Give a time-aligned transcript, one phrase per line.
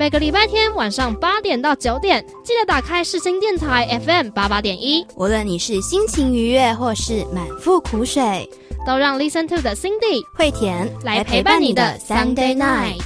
[0.00, 5.06] 每个礼拜天晚上八点到九点，记得打开世新电台 FM 八八点一。
[5.14, 8.48] 无论你是心情愉悦或是满腹苦水，
[8.86, 13.02] 都让 Listen to 的 Cindy 惠田来陪伴你的 Sunday night。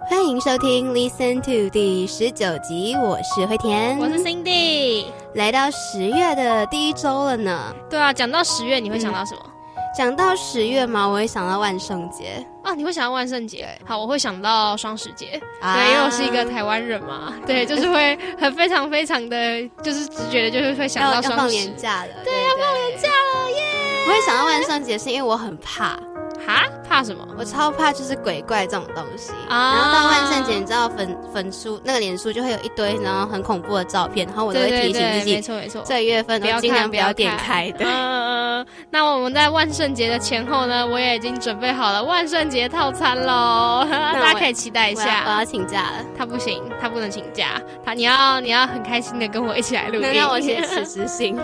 [0.00, 5.06] 欢迎收听 Listen to 第十九集，我是惠田，我是 Cindy。
[5.34, 7.74] 来到十月的第一周了呢。
[7.88, 9.51] 对啊，讲到十月，你会想到什么？
[9.96, 12.44] 讲到十月嘛，我会想到万圣节。
[12.62, 13.68] 啊，你会想到万圣节？
[13.84, 19.36] 好，我会想到双十节，对，因为我是一个台湾人嘛， 对，就是会很非常非常的
[19.82, 24.04] 就是直觉的，就是会想到双放年假了，对，要放年假了耶！
[24.06, 25.98] 我会想到万圣节，是因为我很怕。
[26.46, 26.64] 哈？
[26.88, 27.26] 怕什么？
[27.38, 29.32] 我超怕就是鬼怪这种东西。
[29.48, 37.70] 啊然后到万圣节，你知道粉粉书那个脸书就会有一堆然后很恐怖的照片，然后我都会提醒自己，没错没错，这一月份都尽量不要点开。
[37.72, 37.86] 的。
[37.86, 45.24] 嗯，那我们在万圣节的前后呢，我也已经准备好了万圣节套餐喽， 大家可以期待一下。
[45.26, 50.12] 我要请假了，他不行，他不能请假，他你要你要很开心的跟我一起来录音。
[50.12, 51.38] 让我写辞 职信。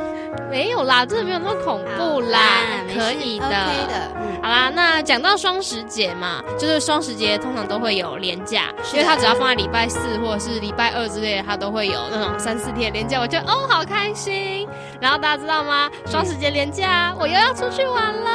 [0.51, 2.41] 没有啦，真的没有那么恐怖啦，
[2.95, 3.49] 可以的。
[4.17, 14.69] 嗯，好啦，那讲到双十节嘛，就是双十节通常都会有连假，因为它只要放在礼拜四或者是礼拜二之类的，它都会有那种三四天连假，我觉得哦好开心。
[15.01, 15.89] 然后大家知道吗？
[16.07, 18.31] 双十节连假，我又要出去玩了。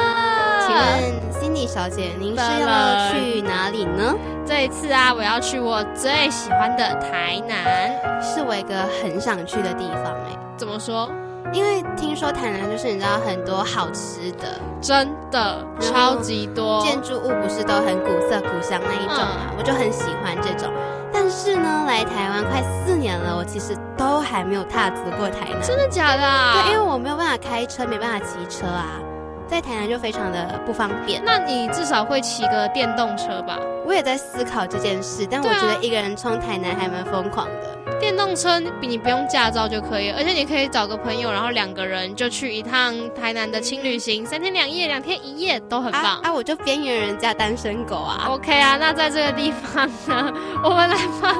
[0.66, 4.14] 请问 Cindy 小姐，您是要去哪里呢？
[4.46, 10.38] 这一次啊，我要去我最喜欢的台南，是我一个很想去的地方哎。
[10.56, 11.10] 怎么说？
[11.52, 20.72] 因为听说台南就是你知道很多好吃的，真的超级多，建筑物不是都很古色古香那一种嘛，我就很喜欢这种。
[21.12, 25.62] 但是呢，来台湾快四年了，我其实都还没有踏足过台南。
[25.62, 26.62] 真的假的？
[26.62, 28.98] 对，因为我没有办法开车，没办法骑车啊，
[29.46, 31.22] 在台南就非常的不方便。
[31.24, 33.58] 那你至少会骑个电动车吧？
[33.86, 37.83] 我也在思考这件事，但我觉得一个人冲台南还蛮疯狂的。
[38.00, 46.20] 电动车比你不用驾照就可以，而且你可以找个朋友，然后两个人就去一趟台南的轻旅行，三天两夜、两天一夜都很棒。
[46.22, 48.26] 啊，我就边缘人加单身狗啊。
[48.28, 50.32] OK 啊，那在这个地方呢，
[50.62, 51.34] 我们来帮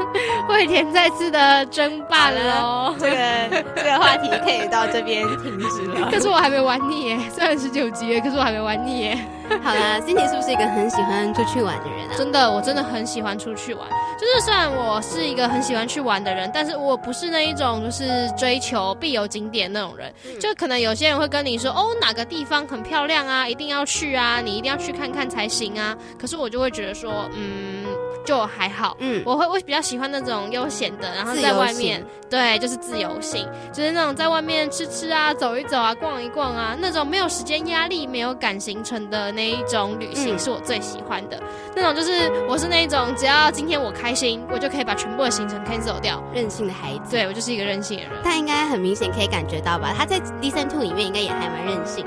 [0.48, 2.94] 惠田再次的争霸了。
[2.98, 6.08] 这个这个话题可以到这边停止了。
[6.12, 9.18] 可是我还没玩腻耶，虽然十九集，可是我还没玩腻耶。
[9.62, 12.14] 好了，心婷是不是一个很喜欢出去玩的人啊？
[12.16, 13.88] 真的，我真的很喜欢出去玩。
[14.18, 20.12] 就是虽然我是一个很喜欢去玩的人，但是我不是那一种就是追求必有景点那种人。
[20.40, 25.96] 就可能有些人会跟你说，哦，哪个地方很漂亮啊，一定要去啊，你一定要去看看才行啊。
[26.18, 27.83] 可是我就会觉得说，嗯。
[28.24, 41.38] 就还好，嗯，我会我比较喜欢那种悠闲的，然后在外面，对，就是自由性，就是那种在外面吃吃啊，走一走啊，逛一逛啊，那种没有时间压力、没有赶行程的那一种旅行是我最喜欢的。
[41.76, 46.22] 那种就是我是那一种，只要今天我开心，我就可以把全部的行程 cancel 掉。
[46.32, 48.12] 任性的孩子，对我就是一个任性的人。
[48.22, 49.94] 他应该很明显可以感觉到吧？
[49.96, 52.04] 他在《Listen to》里面应该也还蛮任性。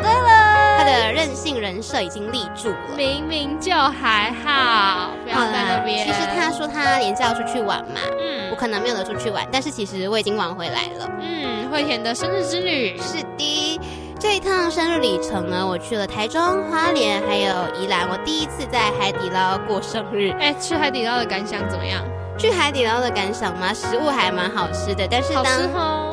[1.57, 2.95] 性人设已经立住了。
[2.95, 6.05] 明明就还好，不要在那边。
[6.05, 11.09] 其实他说他年假要出去玩嘛，嗯，我可能没有得出去玩，但是其实我已经玩回来了。
[11.19, 13.79] 嗯，惠田的生日之旅是的，
[14.19, 17.51] 这一趟生日旅程呢，我去了台中、花莲还有
[17.81, 20.29] 宜兰，我第一次在海底捞过生日。
[20.39, 22.03] 哎，吃海底捞的感想怎么样？
[22.37, 23.73] 去海底捞的感想吗？
[23.73, 25.45] 食物还蛮好吃的，但是当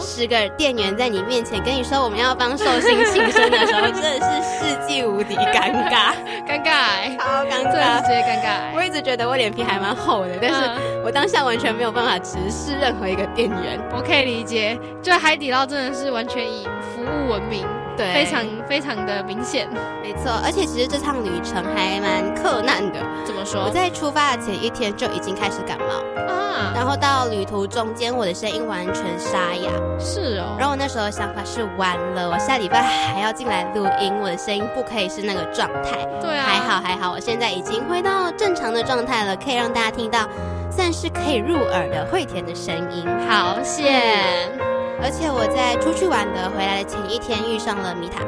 [0.01, 6.15] 十个店员在你面前跟你说我们要帮寿星庆生的时候， 真的是世纪无敌尴尬，
[6.49, 8.75] 尴尬，超尴尬，直接尴尬。
[8.75, 10.57] 我一直觉得我脸皮还蛮厚的，但是
[11.05, 13.79] 我当下完全没有办法直视任何一个店员。
[13.95, 16.65] 我可以理解，就海底捞真的是完全以
[16.95, 17.67] 服务闻名。
[17.97, 19.69] 对，非常非常的明显，
[20.03, 20.33] 没错。
[20.45, 23.01] 而且其实这趟旅程还蛮困难的。
[23.25, 23.63] 怎么说？
[23.65, 29.71] 我在出发的前一天就已经开始感冒啊，然后到旅途中间，我的声音完全沙哑。
[29.99, 30.57] 是哦。
[30.59, 36.05] 然后我那时候想法是，完了，我下礼拜还要进来录音，我的声音不可以是那个状态。
[36.21, 36.45] 对啊。
[36.47, 40.29] 还好还好，我现在已经回到正常的状态了，可以让大家听到，
[40.71, 43.07] 算是可以入耳的惠田的声音。
[43.29, 44.75] 好险。
[45.05, 48.25] 而且我在出去玩的回来的前一天遇上了米塔，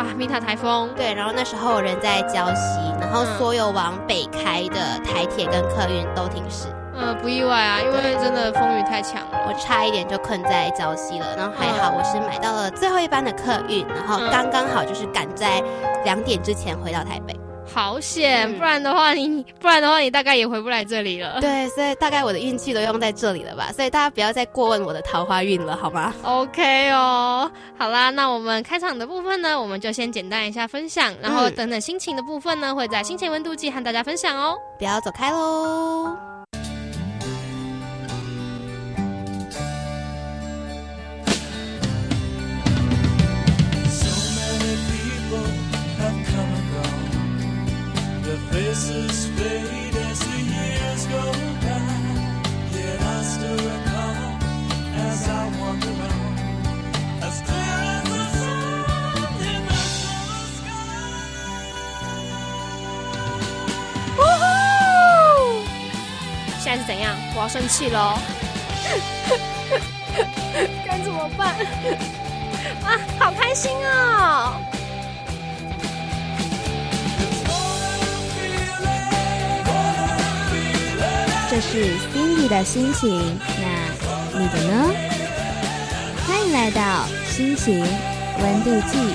[0.00, 0.88] 啊，米塔台风。
[0.94, 6.68] 对，然后那时候我人在礁溪，然后所有往北开的台铁跟客运都停驶。
[6.94, 11.34] 嗯，不意外啊，因为真的风雨太强了，我差一点就困在礁溪了。
[11.36, 15.60] 然后还好我是买到了最后一班的客运，然后刚刚好就是赶在
[16.04, 17.34] 两点之前回到台北。
[17.72, 21.40] 好险，不然的话你不然的话你大概也回不来这里了。
[21.40, 23.70] 对，所以大概我的运气都用在这里了吧。
[23.72, 34.56] 所以大家不要再过问我的桃花运了，好吗？OK 哦，好啦，那我们开场的部分呢，我们就先简单一下分享，然后等等心情的部分呢，会在心情温度计和大家分享哦。
[34.78, 36.29] 不要走开喽。
[67.70, 68.18] 气了，
[70.84, 71.54] 该怎么办？
[72.84, 74.52] 啊，好开心哦！
[81.48, 83.66] 这是 Cindy 的心情，那
[84.38, 84.92] 你的呢？
[86.26, 87.86] 欢迎来到心情
[88.42, 89.14] 温度计。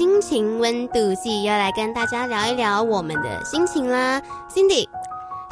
[0.00, 4.18] 心情温度计，要来跟大家聊一聊我们的心情啦
[4.48, 4.88] ，Cindy。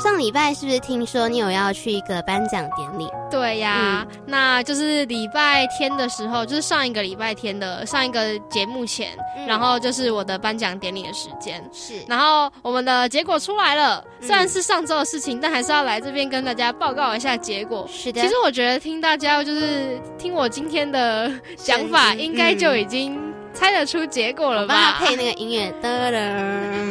[0.02, 3.06] 上礼拜是不是听说你有要去一个颁奖典礼？
[3.30, 9.08] 对呀，那就是礼拜天的时候，就是上一个礼拜天的上一个节目前，
[9.46, 11.62] 然后就是我的颁奖典礼的时间。
[11.70, 17.86] 是，然后我们的结果出来了，虽然是上周的事情，但还是要来这边跟大家报告一下结果。
[17.86, 23.27] 是的，其实我觉得听大家就是听我今天的想法，应该就已经。
[23.52, 24.96] 猜得出结果了吧？
[24.98, 25.72] 配那个音乐。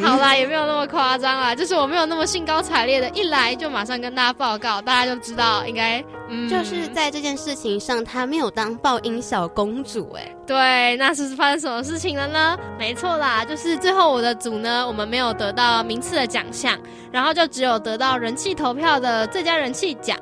[0.03, 12.57] 好啦，也没有那么夸张啦，就是我没有那么兴高采烈的，一来就马上跟大家报告，大家就知道应该，嗯，就是在这件事情上，他没有当爆音小公主，哎，对，那是发生什么事情了呢？
[12.77, 16.77] 没错啦，就是最后我的组呢，我们没有得到名次的奖项，
[17.11, 20.17] 然后就只有得到人气投票的最佳人气奖。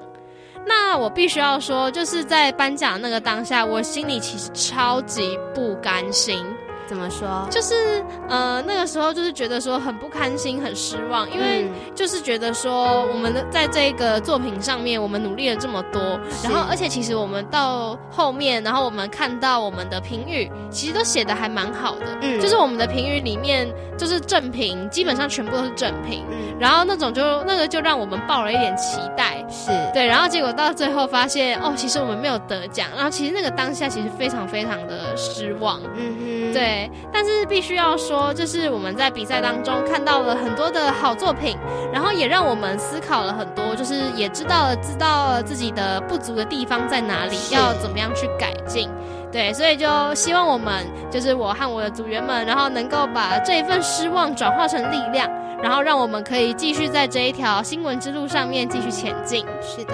[0.67, 6.43] 那我必须要说，就是在颁奖那个当下，我心里其实超级不甘心。
[6.87, 7.47] 怎么说？
[7.49, 23.67] 就是呃，那个时候就是觉得说很不开心、很失望，因为就是觉得说我们的在这个作品上面，我们努力了这么多，然后而且其实我们到后面，然后我们看到我们的评语，其实都写的还蛮好的，嗯，就是我们的评语里面
[23.97, 29.71] 就是正评，基本上全部都是正评，嗯，然后那种就那个就让我们抱了一点期待，是。
[29.93, 36.74] 对，然后结果到最后发现哦，其实我们没有得奖，然后其实那个当下其实非常非常的失望，嗯哼，对。
[37.11, 41.57] 但是必须要说，就是我们在比赛当中看到了很多的好作品，
[41.91, 48.89] 然后也让我们思考了很多，就是也知道了知道了自己的不足的地方在哪里，要怎么样去改进。
[49.31, 55.29] 对，所以就希望我们，就是我和我的组员们，然后能够把这一份失望转化成力量，
[55.61, 59.45] 然后让我们可以继续在这一条新闻之路上面继续前进。
[59.61, 59.93] 是的。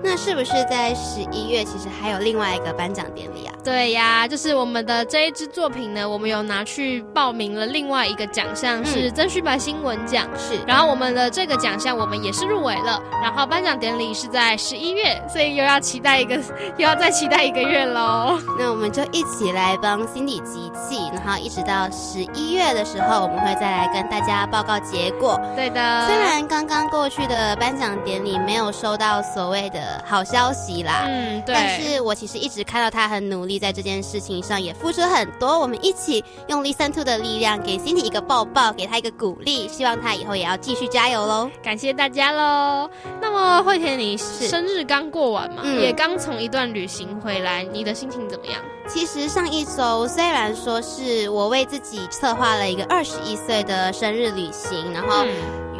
[0.00, 3.54] 那是不是在十一月，其实还有另外一个颁奖典礼啊？
[3.68, 10.26] 对呀，就是我们的这一支作品呢，我们有拿去报名了另外一个奖项，是曾旭白新闻奖。
[10.38, 16.36] 是，然后我们的这个奖项我们也是入围了，然后颁奖典礼是在十一月，所以又要期待一个，
[16.78, 18.38] 又要再期待一个月喽。
[18.58, 25.38] 那我们就一起来帮 Cindy 集气，然后一直到十一月的时候，我们会再来跟大家报告结果。
[25.54, 30.02] 对的，虽然刚刚过去的颁奖典礼没有收到所谓的。
[30.06, 31.54] 好消息啦，嗯，对。
[31.54, 35.58] 但是我其实一直看到他很努力，在这件事情上也付出很多。
[35.58, 41.50] 我们一起用 Listen to 的力量，给 Cindy 一个抱抱，给他一个鼓励，希望他以后也要继续加油喽。
[41.62, 42.88] 感谢大家喽。
[43.20, 48.60] 那么惠田，你生日刚过完嘛，也刚从一段旅行回来，你的心情怎么样？
[48.88, 55.24] 其实上一周虽然说是我为自己策划了一个二十一岁的生日旅行，然后。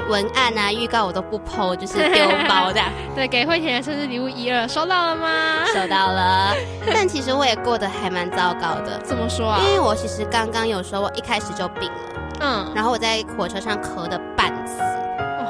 [0.08, 2.80] 文案啊，预告我都不剖，就是丢包的。
[3.14, 5.64] 对，给惠田的生日礼物一二收到了吗？
[5.66, 6.54] 收到了。
[6.92, 8.98] 但其实我也过得还蛮糟糕的。
[9.04, 9.60] 怎么说啊？
[9.66, 11.98] 因为我其实刚刚有说，我一开始就病了。
[12.40, 12.72] 嗯。
[12.74, 14.52] 然后我在火车上咳的半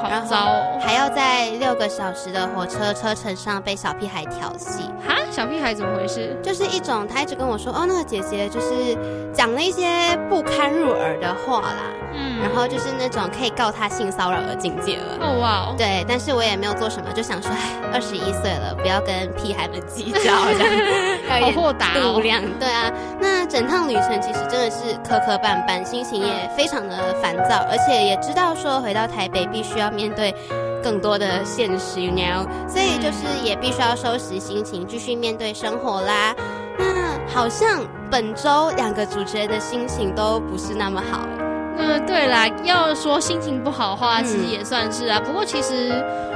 [0.09, 0.15] 死。
[0.15, 0.79] 好糟哦！
[0.81, 4.83] 还要在六个小时的火车车程上被小屁孩调戏。
[5.05, 6.35] 哈，小屁孩怎么回事？
[6.43, 8.97] 就是一种，他一直跟我说，哦，那个姐姐就是
[9.33, 11.83] 讲了一些不堪入耳的话啦。
[12.11, 15.17] 嗯，然后就是那种可以告他性骚扰的境界了。
[15.21, 15.75] 哦哇！
[15.77, 20.19] 对，但是我也没有做什么，就想说，哎，二十一岁了，不要跟屁孩们计较，
[20.57, 20.73] 这样
[21.39, 22.41] 好豁达度量。
[22.59, 30.33] 对啊，那整趟旅程其实真的是磕磕绊绊，心情也非常的烦躁，而且也知道说回到台北必须要面对
[30.81, 36.33] 更多的现实，you know，所以就是也必须要收拾心情，继续面对生活啦。
[36.77, 41.19] 那好像本周两个主持人的心情都不是那么好。
[41.79, 45.19] 嗯，对啦，要说心情不好的话，其实也算是啊。
[45.19, 45.91] 不过其实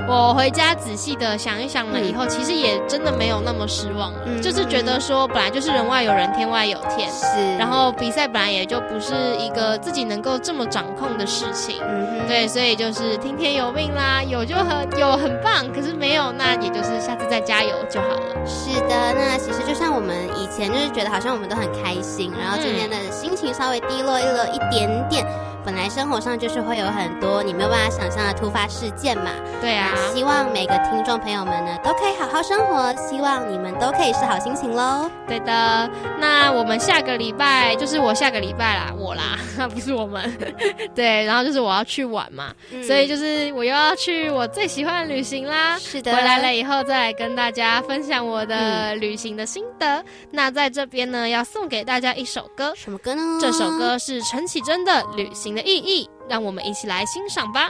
[0.07, 4.19] 我回家仔细的想一想了以后，其实也真的没有那么失望了。
[4.41, 7.09] 就是觉得说，本来就是人外有人，天外有天。
[7.11, 7.57] 是。
[7.57, 11.81] 然后比赛本来也就不是一个自己能够这么掌控的事情。
[11.85, 18.45] 嗯对，所以就是听天由命啦，有就很有很棒，可是没有，那也就是下次再加油就好了。
[18.45, 25.25] 是的，那其实就像我们以前就是觉得好像我们都很开心，然后今天的心情稍微低落了一点点。
[25.65, 29.89] 本来生活上就是会有很多你没有办法想象的突发事件嘛，对啊。
[30.13, 35.09] 希望每个听众朋友们呢都可以好好生活，希望你们都可以是好心情喽。
[35.27, 35.89] 对的，
[36.19, 39.39] 那我们下个礼拜就是我下个礼拜啦，我啦，
[39.73, 40.31] 不是我们。
[40.93, 42.53] 对，然后就是我要去玩嘛，
[42.85, 45.79] 所以就是我又要去我最喜欢的旅行啦。
[45.79, 50.03] 是的，回来了以后再来跟大家分享我的旅行的心得。
[50.29, 53.21] 那在这边呢，要送给大家一首歌，什么歌呢？
[53.39, 55.51] 这首歌是陈绮贞的《旅行》。
[55.53, 57.69] 的意义，让我们一起来欣赏吧。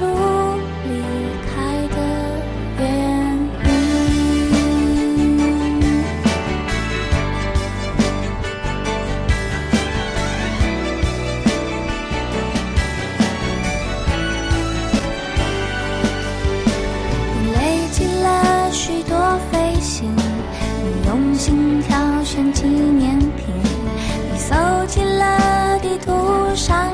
[0.00, 0.06] 出
[0.88, 0.94] 离
[1.44, 1.96] 开的
[2.78, 2.82] 原
[3.66, 3.68] 因。
[17.42, 17.58] 你累
[17.92, 19.12] 积了许多
[19.52, 23.54] 飞行你用心挑选纪念品
[24.32, 24.54] 你搜
[24.86, 26.10] 集了地图
[26.54, 26.90] 上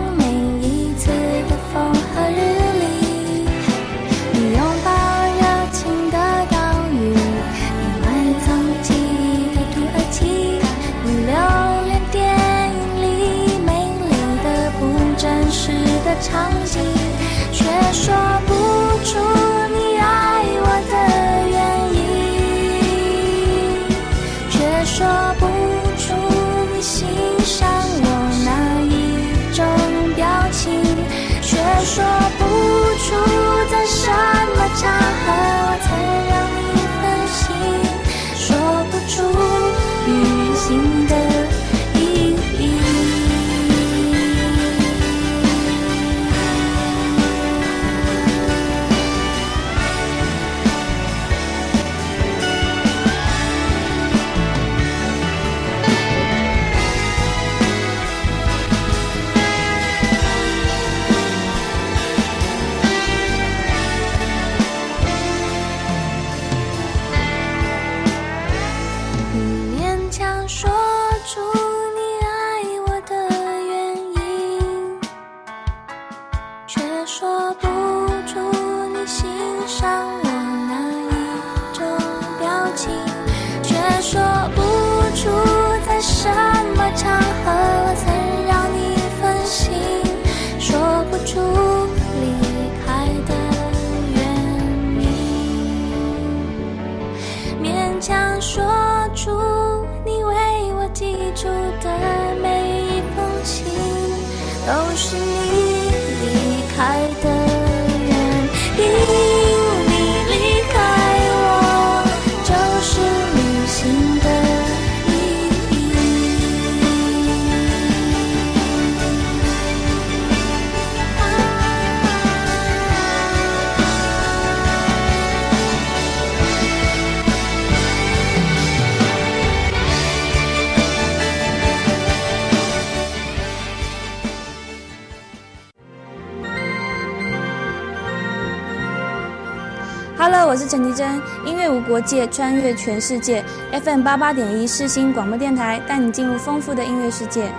[140.67, 143.45] 陈绮贞，音乐无国界，穿越全世界。
[143.73, 147.53] FM 八八点一世新广播电台，带你进入丰富的音乐世界。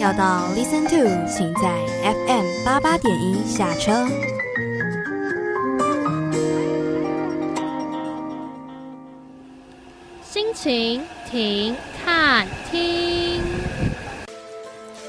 [0.00, 1.68] 要到 Listen to，请在
[2.04, 4.06] FM 八八点一下车。
[10.22, 11.74] 心情停
[12.04, 13.40] 看听。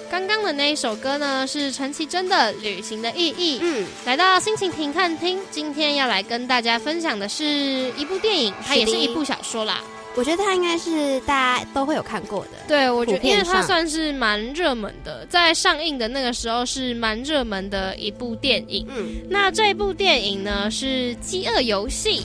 [0.09, 3.59] 刚刚的那一首歌呢，是陈绮贞的《旅行的意义》。
[3.61, 9.81] 嗯，来到心情停看听，今天要来跟大家分享的是一部电影，它也是一部小说啦。
[10.19, 12.51] 我觉得它应该是大家都会有看过的。
[12.67, 18.85] 对，我觉得因为它算是蛮热门的，在上映的那个时候是蛮热门的一部电影。
[18.89, 22.19] 嗯，那这部电影呢是《饥饿游戏》。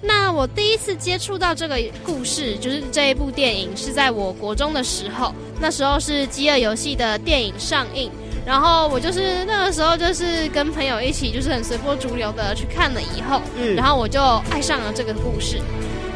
[0.00, 8.08] 那我第一次接触到这个故事，就是这一部电影是在我国中的时候，那时候是《饥饿游戏》的电影上映，
[8.46, 14.22] 然后我就是那个时候就是跟朋友一起，就是很随波逐流的去看了以后，嗯，然后我就
[14.52, 15.58] 爱上了这个故事。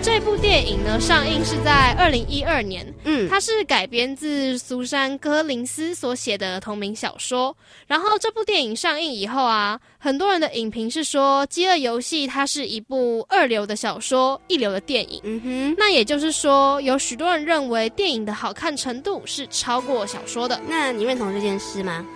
[0.00, 2.86] 这部电影呢，上映是在二零一二年。
[3.04, 7.56] 嗯，它是改编自苏珊·柯林斯所写的同名小说。
[7.86, 15.20] 然后这部电影上映以后啊，很多人的影评是说，《饥饿游戏》它是一部二流的小说，一流的电影。
[15.24, 20.58] 嗯哼，那也就是说，有许多人认为电影的好看程度是超过小说的。
[20.68, 22.06] 那你认同这件事吗？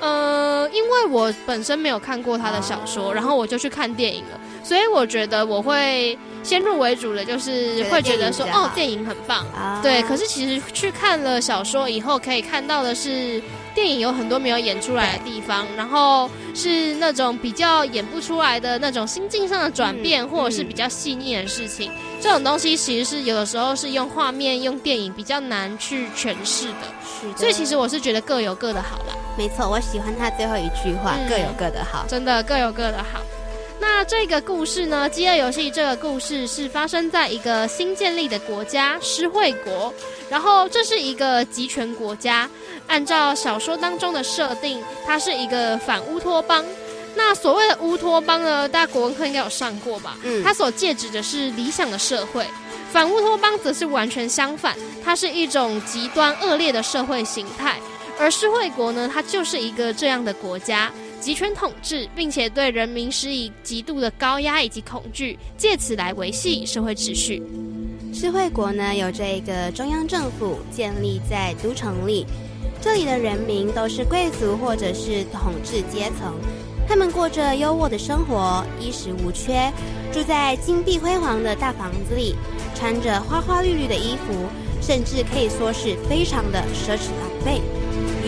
[0.00, 10.02] 呃，因为我本身没有看过他的小说，然后我就去看电影了，所以我觉得我会先入为主的，就是会觉得说，哦，电影很棒，啊对。
[10.02, 13.42] 可是其实去看了小说以后，可以看到的是。
[13.74, 21.88] 电影有很多没有演出来的地方，然后是那种比较演不出来的那种心境上的转变，或者是比较细腻的事情。
[22.20, 27.36] 这种东西其实是有的时候是用画面、用电影比较难去诠释的。
[27.36, 29.14] 所以其实我是觉得各有各的好啦。
[29.36, 33.20] 没错，我喜欢他最后一句话：“各有各的好。”真的各有各的好。
[33.80, 39.92] 那这个故事呢，《饥饿游戏》这个故事是发生在一个新建立的国家——施惠国。
[40.28, 42.48] 然后这是一个集权国家，
[42.86, 46.64] 按照小说当中的设定，它是一个反乌托邦。
[47.14, 50.16] 那所谓的乌托邦呢，大家国文课应该有上过吧？
[50.24, 52.46] 嗯，它所借指的是理想的社会，
[52.92, 57.76] 反乌托邦则是完全相反，它是一种极端恶劣的社会形态。
[58.20, 67.42] 而施惠国呢，它就是一个这样的国家，集权统治，并且对人民施以极度的高压以及恐惧，借此来维系社会秩序。
[68.14, 72.24] 智慧国呢，有这个中央政府建立在都城里，
[72.80, 76.34] 这里的人民都是贵族或者是统治阶层，
[76.88, 79.70] 他们过着优渥的生活，衣食无缺，
[80.12, 82.34] 住在金碧辉煌的大房子里，
[82.74, 84.34] 穿着花花绿绿的衣服，
[84.80, 87.60] 甚至可以说是非常的奢侈浪费。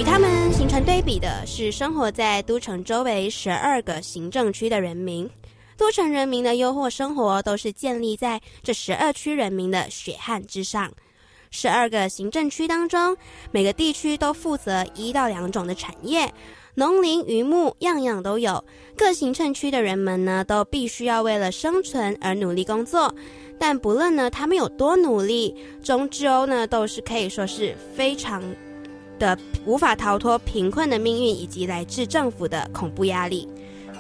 [0.00, 5.28] 与他们形成对比的是，生活在都城周围十二个行政区的人民。
[5.76, 10.90] 都城人民的优渥生活都是建立在这十二区人民的血汗之上。
[11.50, 13.14] 十二个行政区当中，
[13.50, 16.32] 每个地区都负责一到两种的产业，
[16.76, 18.64] 农林渔牧样样都有。
[18.96, 23.14] 各行政区的人们呢，都必须要为了生存而努力工作。
[23.58, 28.42] 但不论呢他们有多努力，终究呢都是可以说是非常
[29.20, 33.48] 的无法逃脱贫困的命运，以及来自政府的恐怖压力。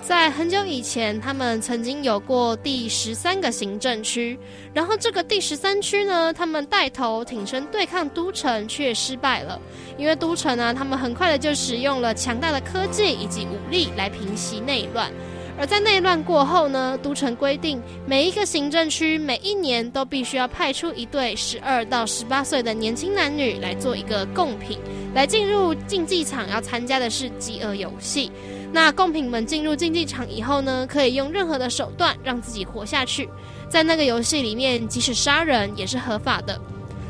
[0.02, 4.36] 在很久以前，他们曾经有过第十三个行政区，
[4.72, 9.60] 然后这个第十三区呢，他们带头挺身对抗都城，却失败了。
[9.98, 15.12] 因为都城呢，他们很快的就使用了强大的科技以及武力来平息内乱。
[15.60, 24.78] 而在内乱过后呢，都城规定每一个行政区每一年都必须要派出一对十二到十八岁的年轻男女来做一个贡品，
[25.14, 28.32] 来进入竞技场，要参加的是饥饿游戏。
[28.72, 33.28] 那贡品们进入竞技场以后呢，可以用任何的手段让自己活下去。
[33.68, 36.58] 在那个游戏里面，即使杀人也是合法的。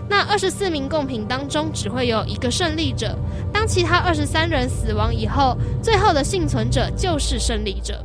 [0.08, 3.16] 那二十四名贡品当中，只会有一个胜利者。
[3.52, 8.04] 当其他二十三人死亡以后，最后的幸存者就是胜利者。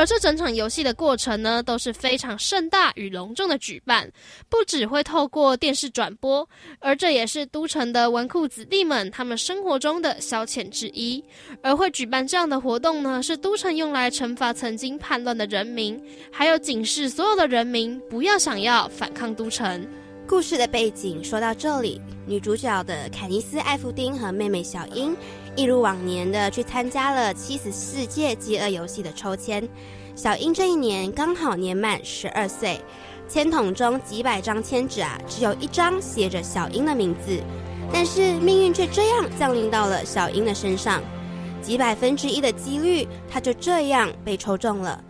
[0.00, 4.10] 而这整场游戏的过程呢，都是非常盛大与隆重的举办，
[4.48, 11.22] 不只会透过电视转播，而这也是都城的纨绔子弟们他们生活中的消遣之一。
[11.62, 19.86] 而会举办这样的活动呢，是都城用来惩罚曾经叛乱的人民，还有警示所有的人民不要想要反抗都城。
[20.26, 25.14] 故事的背景说到这里，女主角的凯尼斯·艾弗丁和妹妹小英
[25.56, 29.68] 一如往年的去参加了七十四届饥饿游戏的抽签。
[30.14, 32.80] 小英这一年刚好年满十二岁，
[33.28, 37.40] 签筒中几百张签纸啊，只有一张写着小英的名字，
[37.92, 41.02] 但是命运却这样降临到了小英的身上，
[41.62, 45.02] 几百分之一的几率，他就这样被抽中了。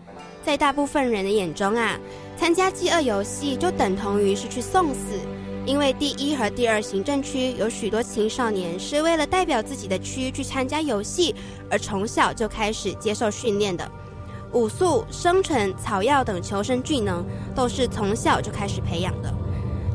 [0.45, 1.99] 在大部分人的眼中啊，
[2.39, 5.19] 参加饥饿游戏就等同于是去送死。
[5.67, 11.35] 因为第一和第二行政区有许多青少年是为了代表自己的区去参加游戏，
[11.71, 13.89] 而从小就开始接受训练的，
[14.53, 19.33] 武术、生存、草药等求生技能都是从小就开始培养的。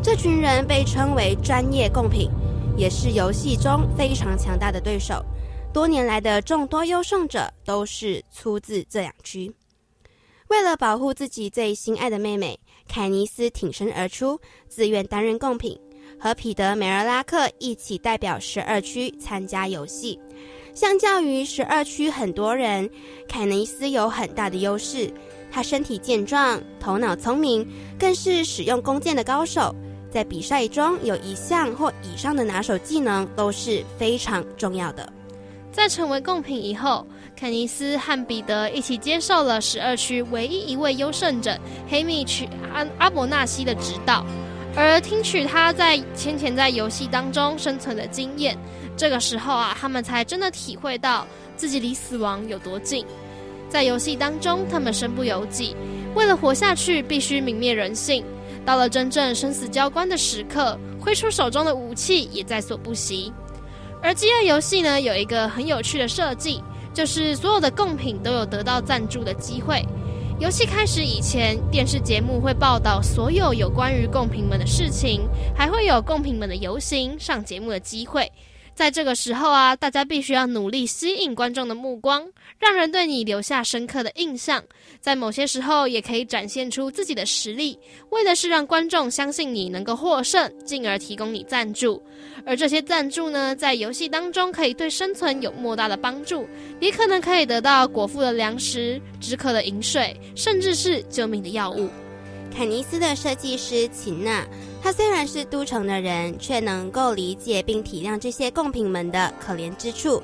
[0.04, 2.30] 这群人被称为专业贡品，
[2.78, 5.26] 也是游戏中非常强大的对手。
[5.74, 9.52] 多年来的众多优胜者都是出自这两区。
[10.48, 12.60] 为了保护自己最心爱的妹妹。
[12.88, 15.78] 凯尼斯挺身而出，自愿担任贡品，
[16.20, 20.20] 和彼得梅尔拉克一起代表十二区参加游戏。
[20.74, 22.90] 相较于十二区很多人，
[23.28, 25.12] 凯尼斯有很大的优势。
[25.52, 27.66] 他身体健壮，头脑聪明，
[27.98, 29.74] 更是使用弓箭的高手。
[30.12, 35.12] 在比赛中有一项或以上的拿手技能都是非常重要的。
[35.72, 41.58] 在成为贡品以后，肯尼斯和彼得一起接受了十二区唯一一位优胜者
[41.90, 44.26] 黑米曲阿阿伯纳西的指导，
[44.76, 48.58] 而听取他在先前在游戏当中生存的经验。
[48.96, 53.06] 这个时候啊，他们才真的体会到自己离死亡有多近。
[53.70, 55.76] 在游戏当中，他们身不由己，
[56.16, 58.24] 为了活下去，必须泯灭人性。
[58.66, 63.34] 到了真正生死交关的时刻，挥出手中的武器也在所不惜。
[64.02, 66.64] 而饥饿游戏呢，有一个很有趣的设计，
[66.96, 69.86] 就是所有的贡品都有得到赞助的机会。
[70.40, 78.32] 游戏开始以前，电视节目会报道所有有关于贡品们的事情，还会有贡品们的游行、上节目的机会。
[78.76, 82.28] 在这个时候啊，大家必须要努力吸引观众的目光，
[82.60, 84.62] 让人对你留下深刻的印象。
[85.00, 92.04] 在某些时候，也可以展现出自己的实力，为的是让观众相信你能够获胜，进而提供你赞助。
[92.46, 96.46] 而这些赞助呢，在游戏当中可以对生存有莫大的帮助，
[96.82, 101.90] 也可能可以得到果腹的粮食、止渴的饮水，甚至是救命的药物。
[102.56, 104.48] 凯尼斯的设计师秦娜。
[104.82, 110.24] 他虽然是都城的人，却能够理解并体谅这些贡品们的可怜之处。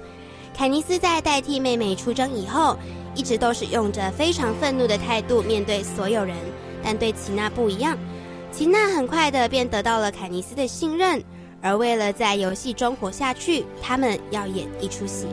[0.53, 2.77] 凯尼斯在代替妹妹出征以后，
[3.15, 6.37] 一直都是用着非常愤怒的态度面对所有人，
[6.81, 7.97] 但对齐娜不一样。
[8.49, 11.21] 齐娜很快的便得到了凯尼斯的信任，
[11.61, 15.27] 而为了在游戏中活下去，他们要演一出戏。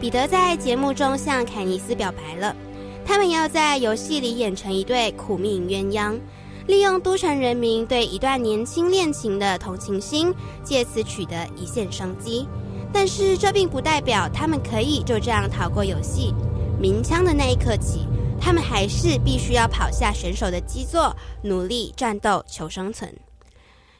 [0.00, 2.56] 彼得在节目中向凯尼斯表白了，
[3.06, 6.20] 他们要在游戏里演成一对苦命鸳鸯。
[6.66, 12.48] 利用都城人民对一段年轻恋情的同情心，借此取得一线生机。
[12.92, 16.34] 但是这并不代表他们可以就这样逃过游戏。
[16.80, 18.08] 鸣枪的那一刻起，
[18.40, 23.14] 他们还是必须要跑下选手的基座，努力战斗求生存。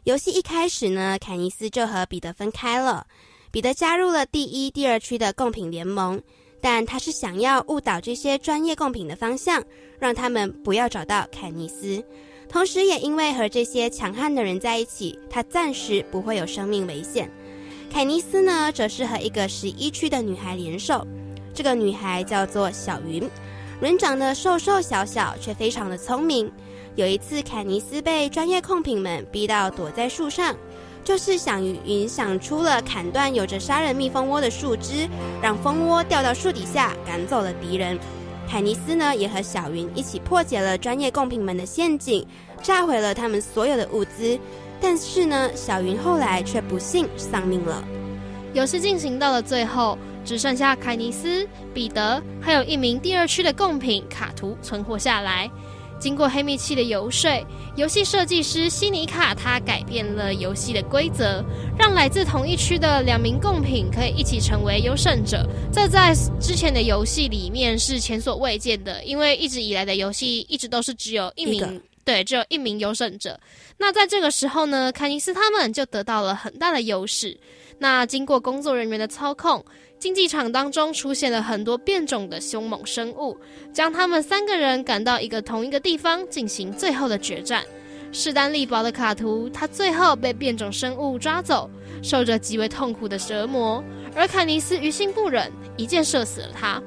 [0.03, 3.07] 游戏一开始呢，凯尼斯就和彼得分开了。
[3.53, 6.21] 彼得加入了第一、第二区的贡品联盟，
[6.61, 9.63] 但他是想要误导这些专业贡品的方向，
[9.99, 12.03] 让他们不要找到凯尼斯。
[12.49, 17.31] 同时，也因为和这些强悍的人在一起，他暂时不会有生命危险。
[17.93, 21.07] 凯尼斯呢，则是和一个十一区的女孩联手。
[21.55, 23.29] 这个女孩叫做小云，
[23.81, 26.51] 人长得瘦瘦小小，却非常的聪明。
[26.95, 30.57] 有一次，凯尼斯被专业控品们逼到躲在树上，
[31.07, 35.09] 就是想云想出了砍断有着杀人蜜蜂窝的树枝，
[35.41, 37.97] 让蜂窝掉到树底下，赶走了敌人。
[38.51, 42.27] 凯尼斯呢，也和小云一起破解了专业贡品们的陷阱，
[42.61, 44.37] 炸毁了他们所有的物资。
[44.81, 47.85] 但是呢，小云后来却不幸丧命了。
[48.53, 55.49] 游戏进行到了最后，只剩下凯尼斯、彼得，还有一名第二区的贡品卡图存活下来。
[55.99, 61.45] 经过黑密器的游说，游戏设计师西尼卡他改变了游戏的规则，
[61.79, 65.49] 让来自同一区的两名贡品可以一起成为优胜者。
[65.73, 73.39] 这在之前的游戏里面是前所未见的，因为一直以来的游戏一直都是只有一名，对，只有一名优胜者。
[73.79, 77.39] 那在这个时候呢，凯尼斯他们就得到了很大的优势。
[77.79, 79.65] 那经过工作人员的操控。
[79.99, 83.35] 竞技场当中出现了很多变种的凶猛生物，
[83.73, 87.65] 将他们三个人赶到一个同一个地方进行最后的决战。
[88.13, 91.69] 势单力薄的卡图，他最后被变种生物抓走，
[92.03, 93.83] 受着极为痛苦的折磨。
[94.15, 96.81] 而凯尼斯于心不忍，一箭射死了他。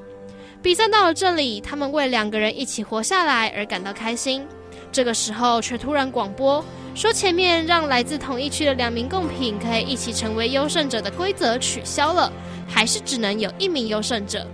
[0.61, 4.45] 比赛到了这里，他们为两个人一起活下来而感到开心。
[4.91, 6.63] 这个时候，却突然广播
[6.95, 12.31] 说，前面让来自同一区的两名贡品可以一起成为优胜者的规则取消了。
[12.71, 14.45] 还是只能有一名优胜者。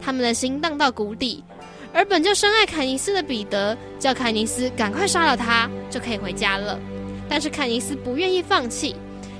[0.00, 1.42] 他们的心荡到谷底，
[1.92, 6.78] 而本就深爱凯尼斯的彼得叫凯尼斯赶快杀了他，就可以回家了。
[7.28, 8.94] 但是凯尼斯不愿意放弃，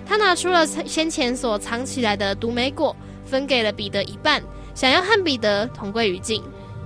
[0.04, 4.42] 他拿出了先前所藏起来的毒莓果，分给了彼得一半，
[4.74, 6.42] 想要和彼得同归于尽。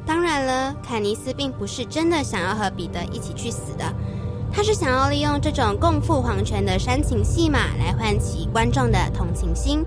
[0.06, 3.94] 当然了，凯尼斯并不是真的想要和彼得一起去死的，
[4.52, 9.84] 他是想要利用这种共赴黄泉的煽情戏码来唤起观众的同情心。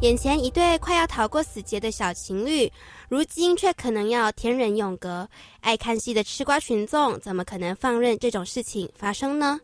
[0.00, 2.72] 眼前一对快要逃过死劫的小情侣，
[3.10, 5.28] 如今却可能要天人永隔。
[5.60, 9.60] 爱看戏的吃瓜群众怎么可能放任这种事情发生呢？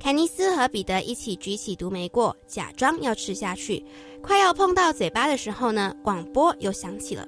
[0.00, 3.86] 凯尼斯和彼得一起举起毒莓果，假装要吃下去。
[4.20, 7.24] 快要碰到嘴巴的时候呢，广播又响起了：“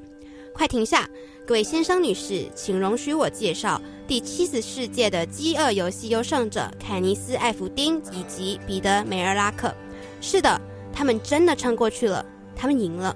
[0.58, 1.08] 快停下，
[1.46, 9.72] 各位先生女士，请容许我介绍第七十四届的饥饿游戏优胜者凯尼斯·艾弗丁以及彼得·梅尔拉克。
[10.20, 10.60] 是的，
[10.92, 12.26] 他们真的撑过去了。”
[12.58, 13.14] 他们赢了。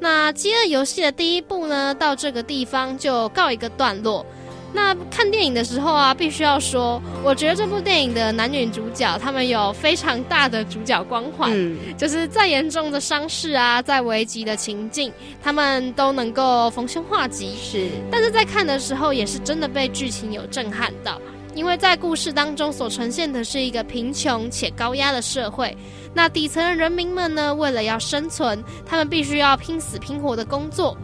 [0.00, 4.26] 那饥饿游戏的第一步呢，到这个地方就告一个段落。
[4.72, 11.50] 那看电影的时候啊，必须要说，我觉得这部电影的男女主角他们有非常大的主角光环，
[11.96, 15.10] 就是再严重的伤势啊，再危急的情境，
[15.42, 17.54] 他们都能够逢凶化吉。
[17.56, 21.18] 是，但是在看的时候，也是真的被剧情有震撼到。
[21.54, 25.74] 因为在故事当中所呈现的是一个贫穷且高压的社会，
[26.12, 30.94] 那底层的人民们呢，为了要生存，他们必须要拼死拼活的工作，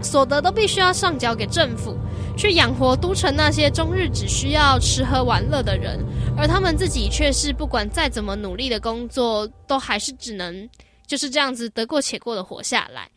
[0.00, 1.94] 所得都必须要上缴给政府，
[2.36, 5.98] 去养活都城那些终日只需要吃喝玩乐的人，
[6.36, 10.68] 而他们自己却是不管再怎么努力的工作，都还是只能
[11.06, 13.08] 就是这样子得过且过的活下来。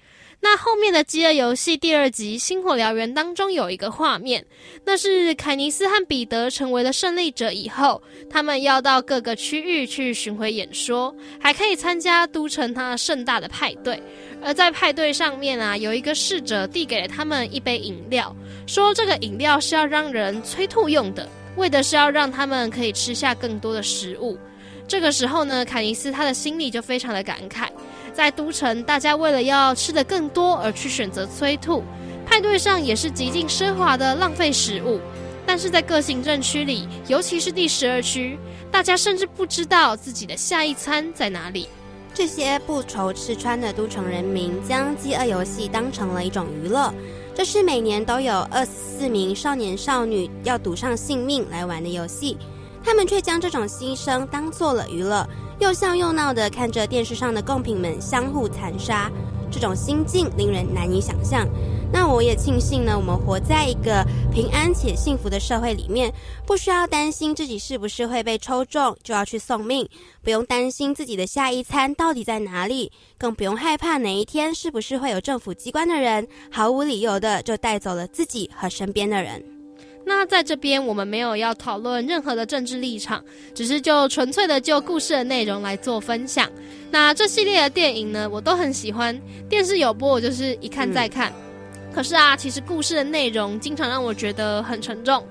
[0.42, 4.46] 那后面的《饥饿游戏》第二集《星火燎原》当中有一个画面，
[4.86, 14.00] 那是凯尼斯和彼得成为了胜利者以后，他们要到各个区域去巡回演说，还可以参加都城他盛大的派对。
[14.46, 18.34] 而在派对上面啊，有一个侍者递给了他们一杯饮料，
[18.68, 24.38] 说这个饮料是要让人催吐用的，为的是要让他们可以吃下更多的食物。
[24.88, 27.68] 这个时候呢，凯尼斯他的心里就非常的感慨。
[28.14, 31.84] 在都城，大家为了要吃的更多而去选择催吐，
[32.24, 35.02] 派对上也是极尽奢华的浪费食物。
[35.44, 38.38] 但是在各行政区里，尤其是第十二区，
[38.72, 41.68] 大家甚至不知道自己的下一餐在哪里。
[42.16, 46.94] 这些不愁吃穿的都城人民，将饥饿游戏当成了一种娱乐。
[47.36, 52.38] 这是每年都有二十四名少年少女要赌上性命来玩的游戏，
[52.82, 55.28] 他们却将这种牺牲当做了娱乐。
[55.60, 59.12] 又笑又闹的看着电视上的贡品们相互残杀，
[59.52, 61.46] 这种心境令人难以想象。
[61.96, 66.12] 那我也庆幸呢，我们活在一个平安且幸福的社会里面，
[66.46, 69.88] 不需要担心自己是不是会被抽中就要去送命，
[70.22, 79.42] 不用担心自己的下一餐到底在哪里，更不用害怕哪一天是不是会有政府机关的人毫无理由的就带走了自己和身边的人。
[80.06, 86.52] 那在这边，我们没有要讨论任何的政治立场，只是就纯粹的就故事的内容来做分享。
[86.92, 91.32] 那这系列的电影呢，我都很喜欢，电视有播我就是一看再看。
[91.96, 95.26] 可是啊，其实故事的内容经常让我觉得很沉重。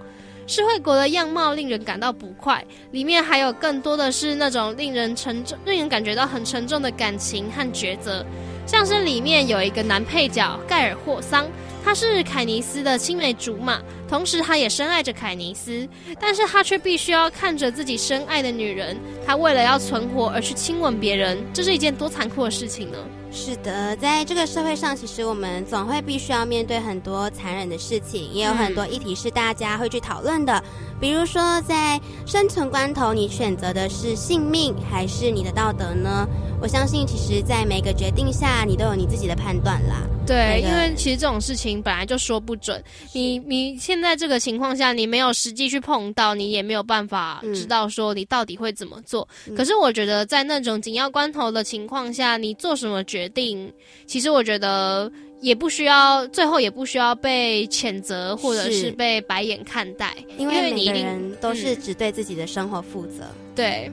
[0.47, 8.25] 社会国的样貌令人感到不快，里面还有更多的是那种令人沉重、令人感觉到很沉重的感情和抉择。
[8.67, 11.47] 像是里面有一个男配角盖尔霍桑。
[11.85, 15.87] 他是凯尼斯的青梅竹马，同时他也深爱着凯尼斯，
[16.19, 18.97] 但是他却必须要看着自己深爱的女人，
[19.27, 22.97] 他为了要存活而去亲吻别人，这是一件多残酷的事情呢？
[23.35, 30.63] 是的，在这个社会上，其实我们总会必须要面对很多残忍的事情，也有很多议题是大家会去讨论的，
[31.01, 36.27] 比如说在生存关头，你选择的是性命还是你的道德呢？
[36.63, 40.07] 我相信，其实，在每个决定下，你都有你自己的判断啦。
[40.27, 42.83] 对，因为其实这种事情本来就说不准。
[43.13, 49.29] 你你现在这个情况下，你没有实际去碰到，你也没有办法知道说你到底会怎么做。
[49.55, 53.73] 可是我觉得，在那种紧要关头的情况下，你做什么决定，
[54.07, 55.11] 其实我觉得
[55.41, 63.25] 也不需要，最后也不需要被谴责或者是被白眼看待，因为每个人都是只对自己的生活负责。
[63.55, 63.91] 对。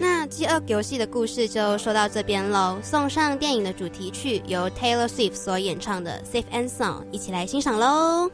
[0.00, 8.30] 那饥饿游戏的故事就说到这边喽，送上电影的主题曲，由 Taylor Swift 所演唱的《Safe and Sound》，一起来欣赏喽。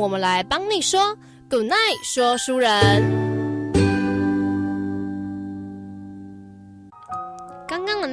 [0.00, 1.14] 我们来帮你说
[1.50, 3.39] Good night，说书人。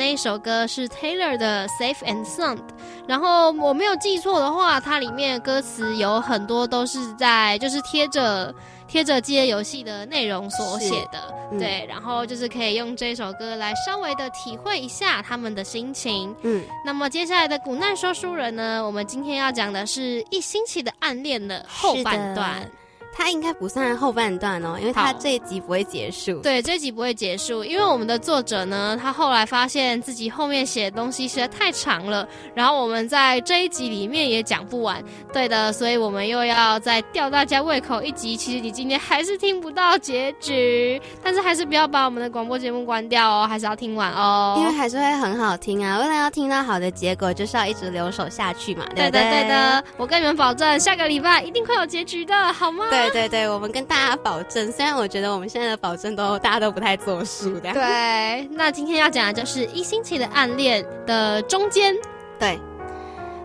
[0.07, 2.61] 那一首歌是 Taylor 的 Safe and Sound，
[3.05, 8.55] 然后我没有记错的话，它里面歌词有很多都是在就是贴着。
[8.87, 16.33] 贴着这些游戏的内容所写的，对，然后就是可以用这首歌来稍微的体会一下他们的心情。
[16.43, 22.65] 嗯，那么接下来的古难说书人呢，我们今天要讲的是一星期的暗恋的后半段。
[23.13, 26.39] 它应该不算后半段哦，因为它这一集不会结束。
[26.41, 35.03] 对，这一集不会结束，因为我们的作者呢，他后来发现自己后面写的东西实在太长了，然后我们在这一集里面也讲不完。
[35.33, 38.37] 对的，所以我们又要再吊大家胃口一集。
[38.37, 45.99] 其实你今天还是听不到结局，但是还是不要把我们的广播节目关掉哦，还是要听完哦，因为还是会很好听啊。
[45.99, 48.85] 为了要听到好的结果，就是要一直留守下去嘛。
[48.95, 52.85] 对的，对的，我跟你们保证，下个礼拜一定会有结局的，好吗？
[52.89, 53.06] 对。
[53.11, 57.73] 对对，我们跟大家保证，虽然我觉得我们现在的保证都大家都不太作数的。
[57.73, 61.95] 对，那今天要讲的就是一星期的暗恋的中间，
[62.39, 62.59] 对，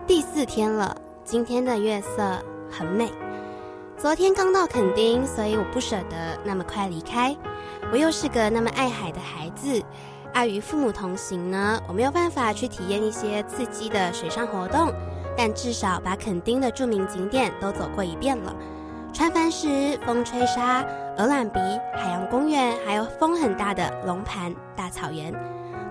[0.05, 2.39] 第四天了，今天的月色
[2.69, 3.11] 很美。
[3.97, 7.35] 昨天刚到垦丁，所以我不舍得那么快离开。
[7.91, 9.81] 我又是个那么爱海的孩子，
[10.33, 14.91] 碍于父母同行呢，我没有办法去体验一些刺激的水上活动，
[15.37, 18.53] 但至少把垦丁的著名景点都走过一遍了。
[19.13, 20.83] 穿帆石、风吹沙、
[21.17, 21.59] 鹅卵鼻、
[21.93, 25.31] 海洋公园，还有风很大的龙盘大草原。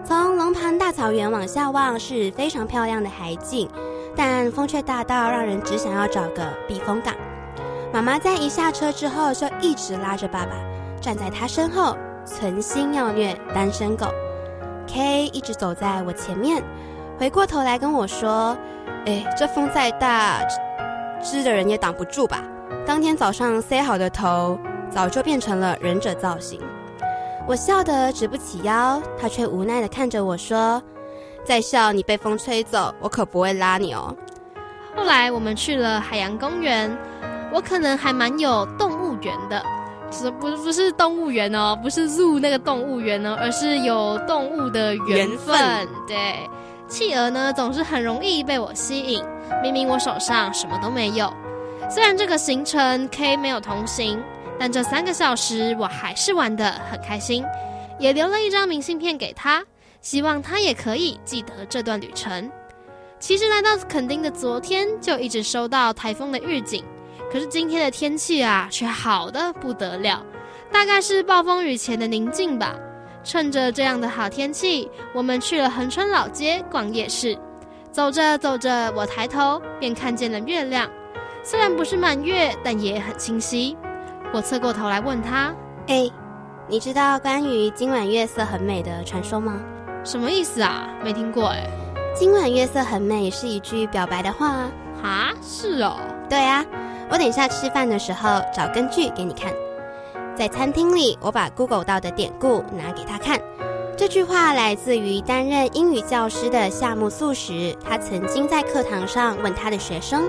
[0.04, 3.70] 从龙盘大草原往下望是非常漂亮的海景，
[4.16, 7.14] 但风却大到让人只想要找个避风港。
[7.92, 10.50] 妈妈在一下车之后就一直拉着爸爸
[11.00, 14.06] 站在他身后，存心要虐单身狗。
[14.88, 16.60] K 一直走在我前面，
[17.18, 18.56] 回过头来跟我说
[19.06, 20.40] ：“哎，这风再大，
[21.22, 22.42] 织的人也挡不住吧？”
[22.84, 24.58] 当天早上塞好的头，
[24.90, 26.60] 早就变成了忍者造型。
[27.46, 30.82] 我笑得直不起腰，他却无奈地看着我说
[31.44, 34.14] ：“再笑你被风吹走，我可不会拉你哦。”
[34.96, 36.90] 后来我们去了海洋公园，
[37.52, 39.64] 我可能还蛮有动物园的，
[40.10, 45.88] 是不不是动物园哦，不是入那个动物园哦，而是有动物的缘分。
[46.06, 46.48] 对，
[46.88, 49.24] 企鹅呢总是很容易被我吸引，
[49.62, 51.32] 明明我手上什么都没有。
[51.94, 54.18] 虽然这个行程 K 没有同行，
[54.58, 57.44] 但这三个小时我还是玩得很开心，
[57.98, 59.62] 也留了一张明信片给他，
[60.00, 62.50] 希望他也可以记得这段旅程。
[63.20, 66.82] 其实来到垦丁的昨天就一直收到台风的预警，
[67.30, 70.24] 可是今天的天气啊却好的不得了，
[70.72, 72.74] 大概是暴风雨前的宁静吧。
[73.22, 77.38] 趁着这样的好天气，我们去了横川老街逛夜市，
[77.90, 80.90] 走着走着，我抬头便看见了月亮。
[81.44, 83.76] 虽然不是满月，但也很清晰。
[84.32, 85.52] 我侧过头来问他
[85.88, 86.08] ：“哎，
[86.68, 89.60] 你知道关于今晚月色很美的传说吗？
[90.04, 90.88] 什么意思啊？
[91.02, 91.68] 没听过哎。
[92.14, 94.70] 今晚月色很美是一句表白的话啊？
[95.02, 95.96] 啊，是哦。
[96.30, 96.64] 对啊，
[97.10, 99.52] 我等一下吃饭的时候找根据给你看。
[100.36, 103.40] 在餐厅里，我把 Google 到的典故拿给他看。
[103.96, 110.28] 这句话来自于担任英语教师的夏目漱石，他曾经在课堂上问他的学生。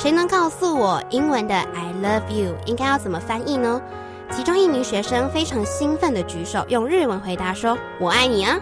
[0.00, 3.78] 谁能告诉我英文的 "I love you" 应该要怎么翻译呢？
[4.30, 8.58] 其中一名学生非常兴奋地举手，用日文回答说：“我爱你啊！”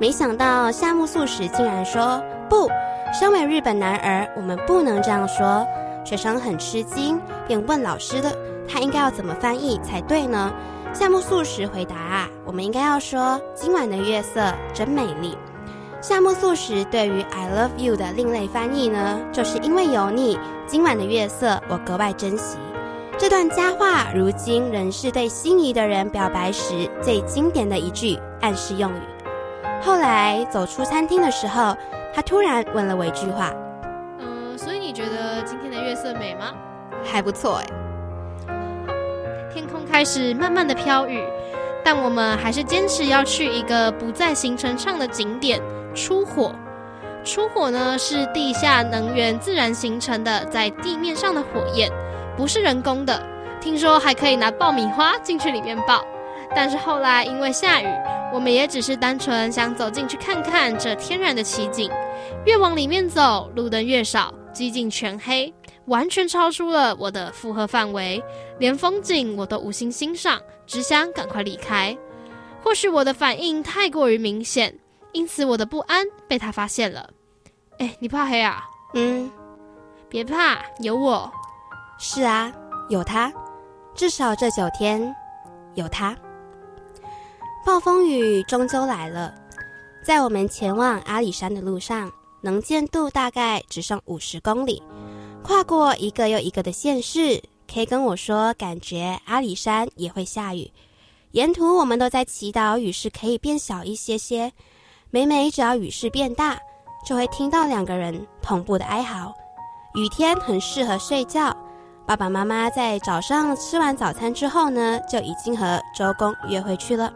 [0.00, 2.20] 没想到夏目漱石竟然说
[2.50, 2.68] ：“不，
[3.16, 5.64] 身为日本男儿，我们不能这样说。”
[6.04, 8.32] 学生很吃惊，便问老师了
[8.68, 10.52] ：“他应该要怎么翻译才对呢？”
[10.92, 15.38] 夏目漱石回答：“啊，我们应该要说今晚的月色真美丽。”
[16.06, 22.58] 夏目漱石对于 "I love you" 的另类翻译呢，就是因为有你，今晚的月色我格外珍惜。
[23.16, 29.00] 这段佳话，如今仍是对心仪的人表白时最经典的一句暗示用语。
[29.80, 31.74] 后来走出餐厅的时候，
[32.14, 33.50] 他突然问了我一句话
[34.20, 36.52] ：“嗯，所以你觉得今天的月色美吗？”
[37.02, 37.66] 还不错哎。
[39.50, 41.24] 天空开始慢慢的飘雨，
[41.82, 45.58] 但我们还是坚持要去一个不在行程上的景点。
[45.94, 46.54] 出火，
[47.24, 51.90] 出火呢是地下能源自然形成的，在地面上的火焰，
[52.36, 53.22] 不是人工的。
[53.60, 56.04] 听说还可以拿爆米花进去里面爆，
[56.54, 57.86] 但是后来因为下雨，
[58.32, 61.90] 我们也只是单纯想走进去看看这天然的奇景。
[62.44, 65.52] 越往里面走，路灯越少，几近全黑，
[65.86, 68.22] 完全超出了我的负荷范围，
[68.58, 71.96] 连风景我都无心欣赏，只想赶快离开。
[72.62, 74.74] 或许我的反应太过于明显。
[75.14, 77.08] 因此，我的不安被他发现了。
[77.78, 78.68] 哎，你怕黑啊？
[78.92, 79.30] 嗯，
[80.08, 81.32] 别怕，有我。
[81.98, 82.52] 是啊，
[82.88, 83.32] 有他，
[83.94, 85.14] 至少这九天
[85.74, 86.14] 有他。
[87.64, 89.32] 暴风雨终究来了，
[90.04, 94.82] 在我们前往阿里山的路上，能见度大概只剩五十公里。
[95.42, 100.70] 跨过一个又一个的县市，K 跟我说，感觉阿里山也会下雨。
[101.30, 104.52] 沿途我们都在祈祷雨势可以变小一些些。
[105.14, 106.58] 每每只要雨势变大，
[107.06, 109.32] 就会听到两个人同步的哀嚎。
[109.94, 111.56] 雨天很适合睡觉。
[112.04, 117.12] 爸爸妈妈在早上吃完早餐之后呢，就已经和周公约会去了。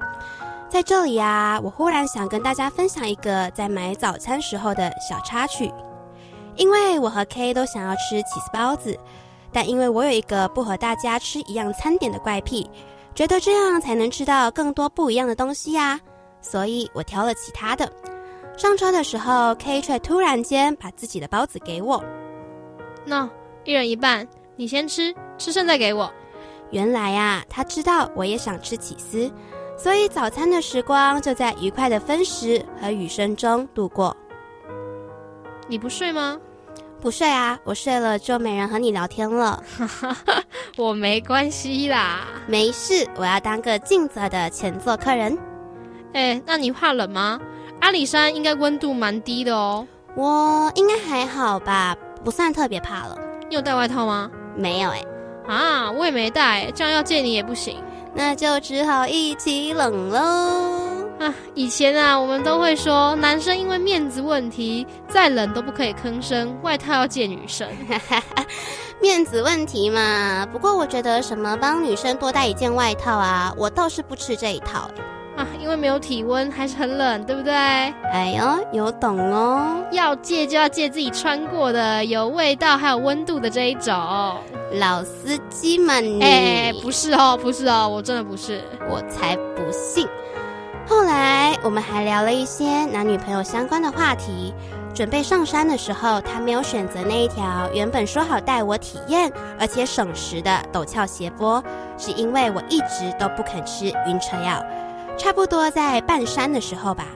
[0.69, 5.75] 在这里呀，我忽然想跟大家分享一个在买早餐时候的小插曲。
[6.55, 8.97] 因为我和 K 都想要吃起司包子，
[9.53, 12.71] 但因为我有一个不和大家吃一样餐点的怪癖，
[13.13, 15.99] 觉得这样才能吃到更多不一样的东西呀，
[16.41, 17.91] 所以我挑了其他的。
[18.57, 22.03] 上车的时候，K 却突然间把自己的包子给我。
[23.05, 23.29] 那
[23.65, 24.27] 一人一半，
[24.57, 26.13] 你先吃，吃剩再给我。
[26.71, 29.31] 原来呀，他知道我也想吃起司。
[29.77, 34.17] 所以早餐的时光就在愉快的分食和雨声中度过。
[35.69, 36.37] 你不睡吗？
[37.01, 39.63] 不睡啊，我睡了就没人和你聊天了。
[40.77, 45.39] 我没关系啦，没事，我要当个尽责的前座客人。
[46.13, 47.41] 哎，那你怕冷吗？
[47.81, 49.87] 阿里山应该温度蛮低的哦。
[50.17, 53.19] 我应该还好吧，不算特别怕冷。
[53.49, 54.31] 你有带外套吗？
[54.57, 55.03] 没有哎。
[55.47, 57.77] 啊，我也没带，这样要借你也不行。
[58.15, 61.33] 那就只好一起冷喽啊！
[61.55, 67.69] 以前啊，我们都会说男生因为面子问题，再冷都不可以吭声，外套要借女生。
[69.01, 74.91] 面子问题嘛，不过我觉得什么帮女生多带一件外套啊，我倒是不吃这一套。
[75.39, 77.53] 啊，因为没有体温，还是很冷，对不对？
[77.55, 79.85] 哎呦，有懂哦！
[79.93, 83.95] 要借就要借自己穿过的，有味道还有温度的这一种。
[84.81, 90.09] 老司机们，哎，不是哦，不是哦，我真的不是，我才不信。
[90.89, 94.53] 后来我们还聊了一些男女朋友相关的话题。
[94.95, 101.63] 准备上山的时候，他没有选择那一条原本说好带我体验而且省时的陡峭斜坡，
[101.97, 104.61] 是因为我一直都不肯吃晕车药。
[105.19, 107.07] 差不多在半山的时候吧，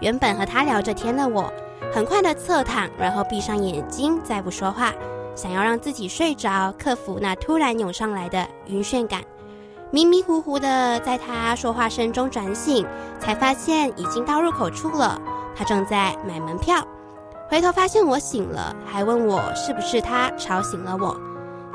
[0.00, 1.50] 原本和他聊着天的我，
[1.94, 4.92] 很快的侧躺，然后闭上眼睛，再不说话，
[5.36, 9.22] 想要让自己睡着，克服那突然涌上来的晕眩感。
[9.92, 12.84] 迷迷糊糊的在他说话声中转醒，
[13.20, 15.20] 才发现已经到入口处了。
[15.54, 16.84] 他正在买门票，
[17.48, 21.16] 回头发现我醒了，还问我是不是他吵醒了我。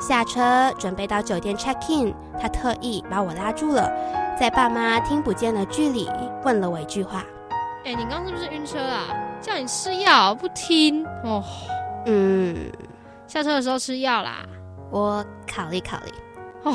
[0.00, 3.90] 下车准备到酒店 check in，他特意把我拉住了。
[4.38, 6.08] 在爸妈听不见的距离，
[6.44, 7.24] 问了我一句话
[7.84, 9.08] ：“哎，你刚是不是晕车啊？
[9.40, 11.42] 叫你吃药不听哦。”
[12.06, 12.70] 嗯，
[13.26, 14.46] 下车的时候吃药啦。
[14.90, 16.12] 我考虑考虑。
[16.62, 16.74] 哦，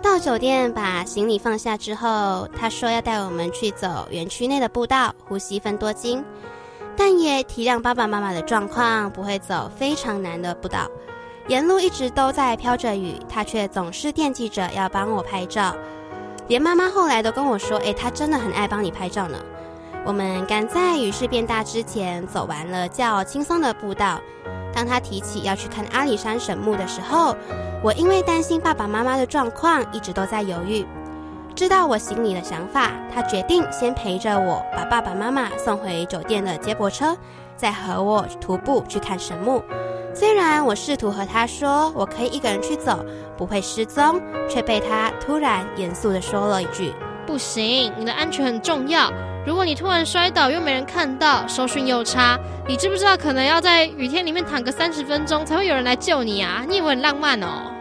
[0.00, 6.24] 到酒店把行李放下之后，他说要带我们去走园区内的步道，呼吸分多金，
[6.96, 10.88] 但也体谅爸爸妈妈的状况，不会走非常难的步道。
[11.48, 15.74] 沿路一直都在飘着雨，他却总是惦记着要帮我拍照。
[16.46, 19.38] 连妈妈后来都跟我说：“哎，他真的很爱帮你拍照呢。”
[20.04, 24.20] 我们赶在雨势变大之前走完了较轻松的步道。
[24.72, 27.36] 当他提起要去看阿里山神木的时候，
[27.82, 30.86] 我因为担心爸爸妈妈的状况，一直都在犹豫。
[31.54, 37.16] 知道我心里的想法，他决定先陪着我把爸爸妈妈送回酒店的接驳车，
[37.56, 39.62] 再和我徒步去看神木。
[40.14, 43.04] 虽然我试图和他说我可以一个人去走，
[43.36, 46.92] 不会失踪，却被他突然严肃的说了一句
[47.26, 49.10] ：“不行，你的安全很重要。
[49.46, 52.38] 如果你突然摔倒又没人看到，收讯又差，
[52.68, 56.62] 你知不知道可能要在雨天里面躺个三十分钟才会有人来救你啊？
[56.68, 57.72] 你以为很浪漫哦？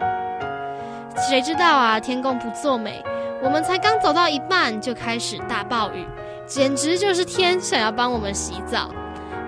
[1.30, 2.00] 谁知道啊？
[2.00, 3.04] 天公不作美，
[3.44, 6.08] 我们才刚走到一半就开始大暴雨，
[6.48, 8.90] 简直就是天想要帮我们洗澡。”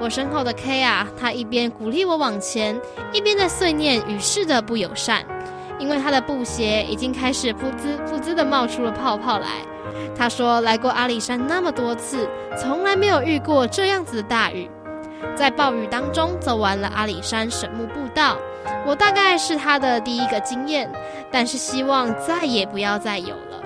[0.04, 2.78] 我身后的 K 啊，他一边鼓励我往前，
[3.14, 5.24] 一边在碎念雨势的不友善，
[5.80, 9.48] 因为他的布鞋已经开始噗滋噗滋的冒出了泡泡来。
[10.14, 12.28] 他说来过阿里山那么多次，
[12.58, 14.70] 从来没有遇过这样子的大雨。
[15.38, 18.36] 在暴雨当中走完了阿里山神木步道，
[18.86, 20.92] 我大概是他的第一个经验，
[21.32, 23.64] 但是希望再也不要再有了。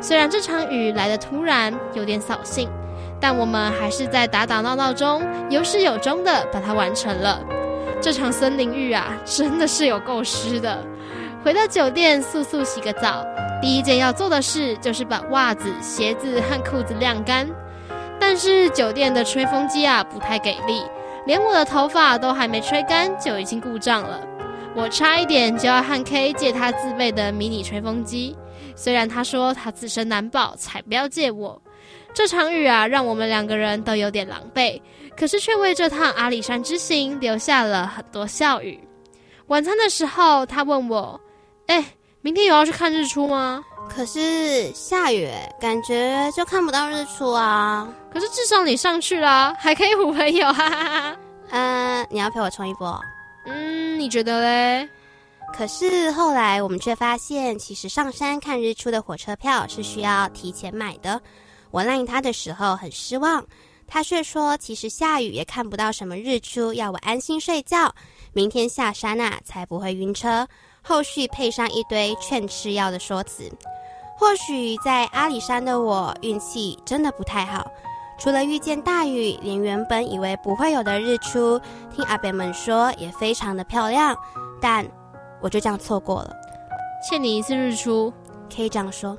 [0.00, 2.70] 虽然这场雨来的突然，有点扫兴。
[3.22, 7.40] 但我们还是在打打闹闹中有始有终的把它完成了。
[8.00, 10.84] 这场森林浴啊，真的是有够湿的。
[11.44, 13.24] 回到酒店速速洗个澡，
[13.60, 17.48] 第一件要做的事就是把袜子、鞋子和裤子晾干。
[18.18, 20.82] 但是酒店的吹风机啊不太给力，
[21.24, 24.20] 连我的头发都还没吹干就已经故障了。
[24.74, 28.36] 我差一点就要和 K 借他自备的迷你吹风机，
[28.74, 31.62] 虽然他说他自身难保，才不要借我。
[32.14, 34.80] 这场雨啊，让我们两个人都有点狼狈，
[35.16, 38.78] 可是却为这趟阿里山之行留下了很多笑语。
[39.46, 41.20] 晚餐的时候，他问我
[41.68, 41.84] ：“哎，
[42.20, 45.28] 明天有要去看日出吗？”可是下雨，
[45.60, 47.88] 感觉就看不到日出啊。
[48.12, 51.16] 可是至少你上去了，还可以唬朋友，哈哈哈。
[51.50, 52.98] 嗯，你要陪我冲一波？
[53.46, 54.88] 嗯，你觉得嘞？
[55.52, 61.20] 可是后来我们却发现，其实上山看日出的火车票是需要提前买的。
[61.72, 63.44] 我赖他的时候很失望，
[63.88, 67.92] 他却说其实下雨也看不到什么日出，要我安心睡觉，
[68.32, 70.46] 明天下山啊才不会晕车。
[70.82, 73.50] 后续配上一堆劝吃药的说辞。
[74.18, 77.66] 或许在阿里山的我运气真的不太好，
[78.18, 81.58] 除了遇见大雨，连原本以为不会有的日出，
[81.94, 84.16] 听阿伯们说也非常的漂亮，
[84.60, 84.86] 但
[85.40, 86.36] 我就这样错过了。
[87.08, 88.12] 欠你一次日出，
[88.54, 89.16] 可以这样说。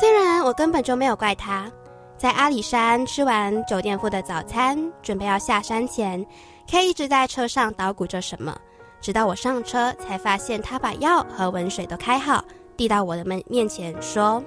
[0.00, 1.70] 虽然我根本就没有怪他，
[2.16, 6.24] 在阿里山吃完酒店付的早餐，准备要下山前
[6.68, 8.56] ，K 一直在车上捣鼓着什么，
[9.00, 12.42] 直到我上车才发现他把药和温水都开好。
[12.74, 14.42] 递到我的面面前说：“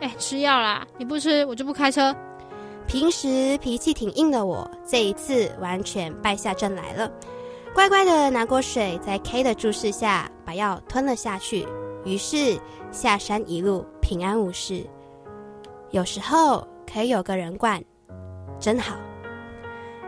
[0.00, 0.86] 哎，吃药啦！
[0.98, 2.14] 你不吃，我就不开车。”
[2.86, 7.10] 平时脾气挺硬的我，这一次完全败下阵来了，
[7.72, 11.66] 乖乖的拿过水，在 K 的注视下把药吞了下去。
[12.04, 14.84] 于是下山一路平安无事。
[15.92, 17.82] 有时候可以有个人管，
[18.58, 18.96] 真好。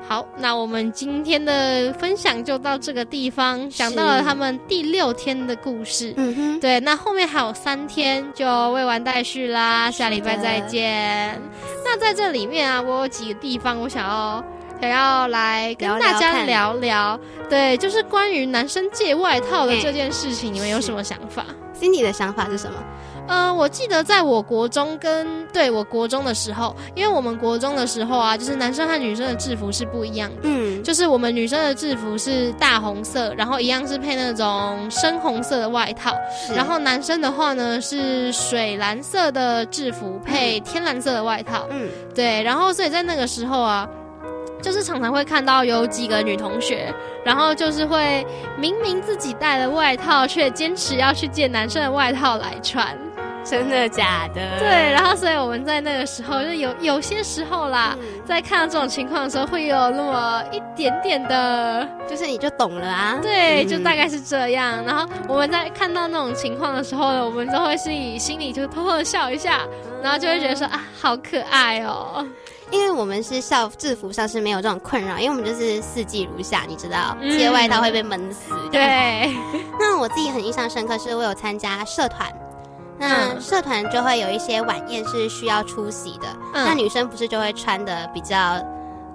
[0.06, 6.12] 好，那我们今天的分享就到这个地方，讲到了他们第六天的故事。
[6.18, 11.40] 嗯哼，对，那后面还有三天就未完待续啦，下礼拜再见。
[11.82, 14.44] 那在这里面啊，我有几个地方我想要
[14.78, 17.18] 想要来跟大家聊聊，
[17.48, 22.76] 对，就是关于男生借外套的这件事情，你们有什么想法？Cindy 的想法是什么？
[23.26, 30.42] 嗯，我记得在我国中跟对我国中的时候，因为我们国中的时候啊，就是男生和女生的制服是不一样的。
[30.42, 36.14] 嗯，就是我们女生的制服是大红色，然后一样是配那种深红色的外套，
[36.54, 41.66] 然后男生的话呢是水蓝色的制服配天蓝色的外套。
[41.70, 43.88] 嗯，对，然后所以在那个时候啊。
[44.62, 46.90] 就是常常会看到有几个女同学，
[47.22, 48.26] 然后就是会
[48.58, 52.96] 明明自己带了外套，却坚持要去借男生的外套来穿，
[53.44, 54.58] 真的假的？
[54.58, 63.18] 对，然后所以我们在那个时候，就有有些时候啦，在看到这种情况的时候，会有那么一点点的，就是你就懂了啊。
[63.22, 64.82] 对，就大概是这样。
[64.84, 69.60] 然后我们在看到那种情况的时候呢，我们都会是以心里就偷偷的笑一下，
[70.02, 72.26] 然后就会觉得说啊，好可爱哦。
[72.70, 78.52] 因为我们是校制服上是没有这种困扰，因为我们就是四季如夏，你知道，借外套会被闷死。
[78.72, 79.30] 对。
[79.78, 82.26] 那我自己很印象深刻，是我有参加社团，
[82.98, 88.62] 那社团就会有一些晚宴是需要出席的，那女生不是就会穿的比较，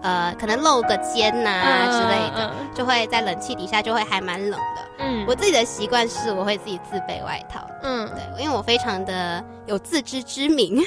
[0.02, 4.82] 呃，可能露个肩呐之类的，就会在冷气底下就会还蛮冷的。
[5.00, 5.26] 嗯。
[5.28, 7.66] 我自己的习惯是我会自己自备外套。
[7.84, 8.08] 嗯。
[8.10, 10.84] 对，因为我非常的有自知之明。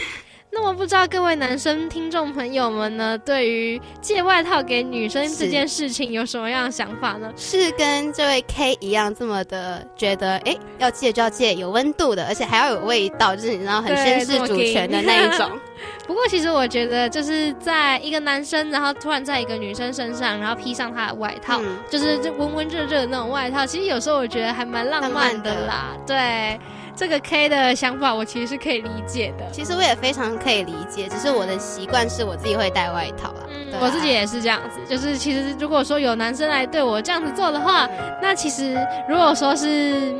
[0.55, 7.33] 那么不知道各位男生听众朋友们呢，对于借外套给女生这件事情有什么样的想法呢？
[7.39, 15.51] 是跟这位 K 一样这么的觉得，哎，要借就要借有温度的，而且还要有味道，就是你知道很绅士主权的那一种。
[16.07, 25.97] 不过其实我觉得，就是在一个男生，然后突然在一个女生身上，然后披上他的外套，就是温温热热的那种外套，其实有时候我觉得还蛮浪漫的啦。
[26.07, 26.61] 对。
[26.95, 29.45] 这个 K 的想法，我其实是可以理解的。
[29.51, 33.41] 其实我也非常可以理解，只是我的习惯是我自己会带外套啦。
[33.49, 34.79] 嗯，我自己也是这样子。
[34.89, 37.89] 就是其实如果说有男生来对我这样子做的话，
[38.21, 38.79] 那其实
[39.09, 40.15] 如果说是。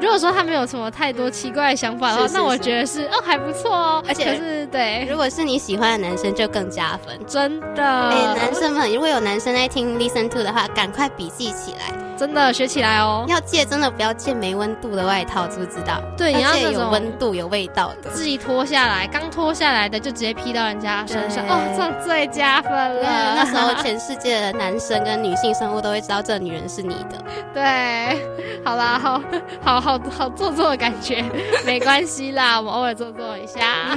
[0.00, 5.04] 如果说他没有什么太多奇怪的想法的话，那我觉得是哦还不错哦，而且是对。
[5.10, 7.82] 如果是你喜欢的男生，就更加分，真的。
[7.82, 13.24] 哎，男生们，如果有男生在听 Listen to 的话，赶快笔记起来，真的学起来哦。
[13.28, 16.00] 要借真的不要借没温度的外套，知不知道？
[16.16, 18.10] 对，你要借有温度、有味道的。
[18.10, 23.34] 自己脱下来，刚脱下来的就直接披到人家身上，哦，这样最加分了。
[23.34, 27.24] 那时候全世界的男生跟女性生物都会知道这女人是你的。
[27.52, 28.20] 对，
[28.64, 29.20] 好啦，好
[29.62, 30.68] 好好好做作。
[30.68, 31.24] 的感觉
[31.64, 33.96] 没关系啦，我们偶尔做作一下。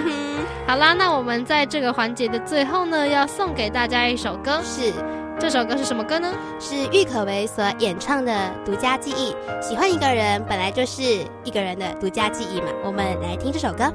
[0.65, 4.93] 好啦，那我们在这个环节的最后呢，要送给大家一首歌，是
[5.41, 6.31] 这首歌是什么歌呢？
[6.59, 8.31] 是郁可唯所演唱的
[8.63, 9.33] 《独家记忆》。
[9.61, 11.01] 喜欢一个人本来就是
[11.43, 13.91] 一个人的独家记忆嘛，我们来听这首歌。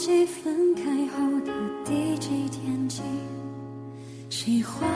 [0.00, 1.52] 记分开后的
[1.84, 3.02] 第几天起，
[4.30, 4.88] 喜欢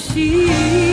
[0.00, 0.89] 心。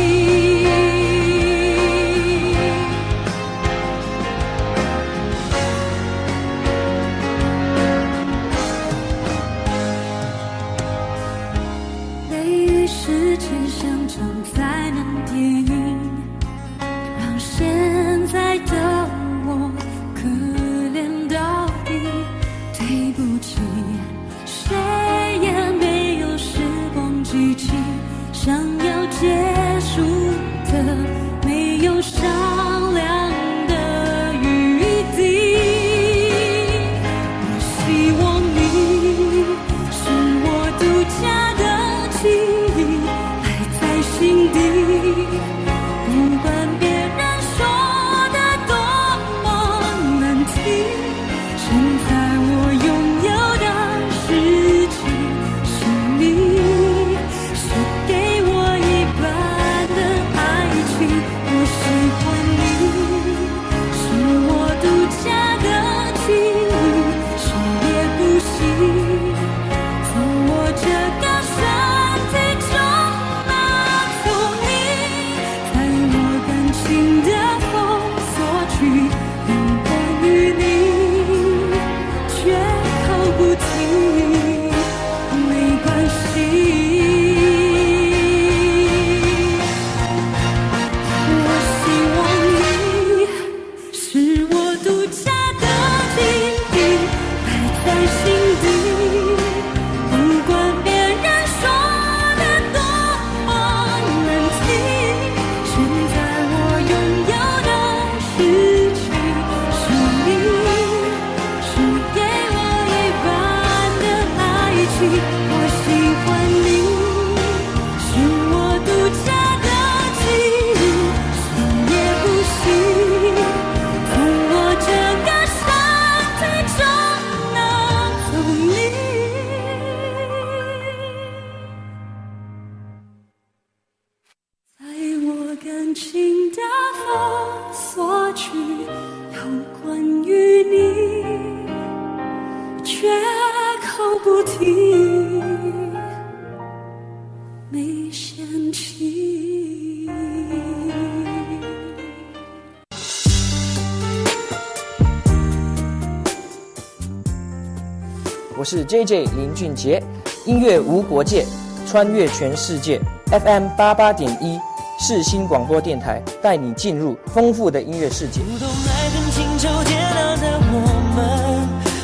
[158.87, 160.01] J J 林俊杰，
[160.45, 161.45] 音乐无国界，
[161.85, 163.01] 穿越全世界。
[163.25, 164.57] FM 八八点一，
[164.97, 168.39] 世新广播电台，带你进入丰富的音乐世界。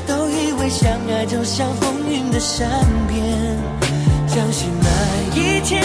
[0.05, 2.67] 都以为相爱就像风云的善
[3.07, 3.57] 变，
[4.27, 5.81] 相信那一天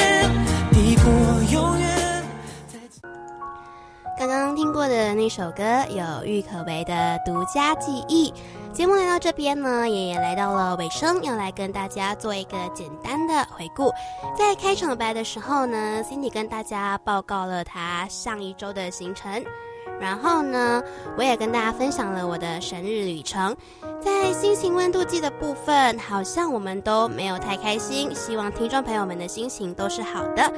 [0.72, 1.04] 抵过
[1.52, 1.88] 永远。
[4.18, 6.92] 刚刚听过的那首歌有郁可唯的
[7.24, 8.30] 《独家记忆》。
[8.78, 13.90] 节目来到这边呢，也来到了尾声，要来跟大家做一个简单的回顾。
[14.36, 19.44] 在开场白的时候呢，Cindy 跟大家报告了他上一周的行程，
[19.98, 20.80] 然后呢，
[21.16, 23.56] 我也跟大家分享了我的生日旅程。
[24.00, 28.14] 在心情温度计的部分，好像我们都没有太开心。
[28.14, 30.52] 希望听众朋友们的心情都是好的。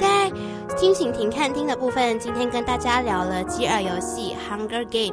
[0.00, 0.30] 在
[0.78, 5.10] 听醒停看听的部分，今天跟大家聊了饥饿游戏《Hunger Games》。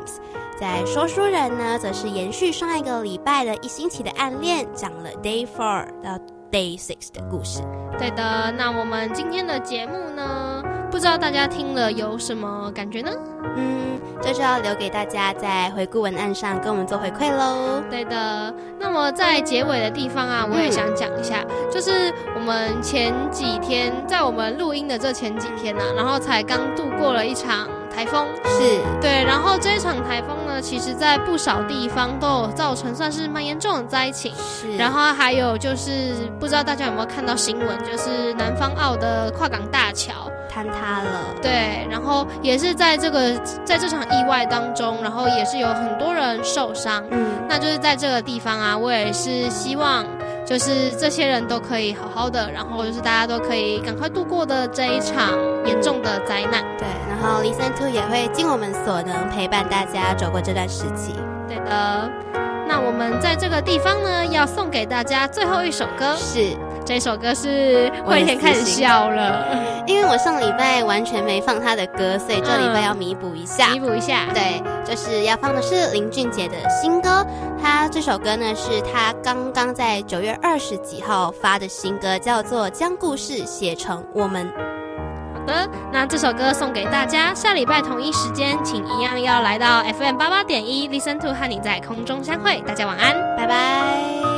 [0.62, 6.20] 在说书人呢，则是延续上一个礼拜的一星期的暗恋，讲了 Day Four 到
[6.52, 7.64] Day Six 的故事。
[7.98, 10.64] 对的，那我们今天的节目呢？
[10.92, 13.12] 不知道大家听了有什么感觉呢？
[13.56, 17.82] 嗯，这就要留给大家在回顾文案上跟我们做回馈喽。
[17.90, 28.82] 对的，那么在结尾的地方啊，我也想讲一下，就是我们前几天在我们录音的这前几天呢，然后才刚度过了一场台风，是。
[29.02, 34.76] 对，然后这一场台风呢，其实在不少地方都有造成算是蛮严重的灾情，是。
[34.78, 40.14] 然后还有就是不知道大家有没有看到新闻，就是南方澳的跨港大桥。
[40.54, 43.34] 坍塌了，对，然后也是在这个
[43.64, 50.06] 在这场意外当中，然后也是有很多人受伤，嗯，那就是在这个地方啊，我也是希望
[50.46, 55.34] 就是这些人都可以好好的，然后就是大家都可以赶快度过的这一场
[55.66, 61.16] 严重的灾难，对，然后 Listen to 也会尽我们所能陪伴大家走过这段时期，
[61.48, 62.10] 对的，
[62.68, 66.16] 那我们在这个地方呢，要送给大家最后一首歌。
[66.18, 66.56] 是。
[66.94, 69.48] 这首歌是慧田开始笑了，
[69.88, 73.70] 因为我上礼拜完全没放他的歌，所以这礼拜要弥补一下。
[73.70, 77.26] 弥补一下，对，就是要放的是林俊杰的新歌。
[77.62, 84.46] 他这首歌呢是他刚刚在九月二十几号发的新歌，叫做《将故事写成我们》。
[85.34, 87.34] 好的，那这首歌送给大家。
[87.34, 92.62] 下礼拜同一时间，请一样要来到 FM 八八点一，Listen to 和你在空中相会。
[92.68, 94.31] 大家晚安，拜拜。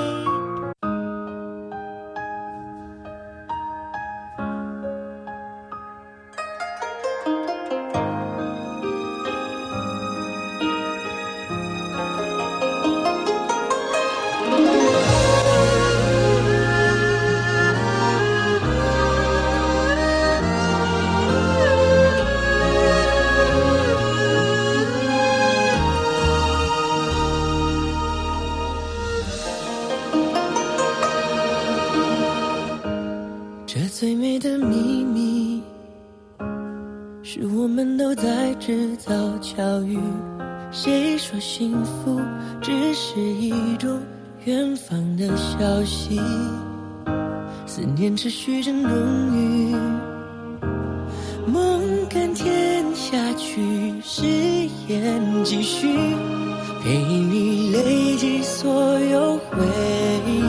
[40.71, 42.21] 谁说幸福
[42.61, 43.99] 只是一种
[44.45, 46.19] 远方的消息？
[47.65, 48.89] 思念持续着浓
[49.35, 49.75] 郁，
[51.45, 53.61] 梦甘甜下去，
[54.01, 54.25] 誓
[54.87, 55.87] 言继续，
[56.81, 59.67] 陪你累积所有回
[60.25, 60.39] 忆。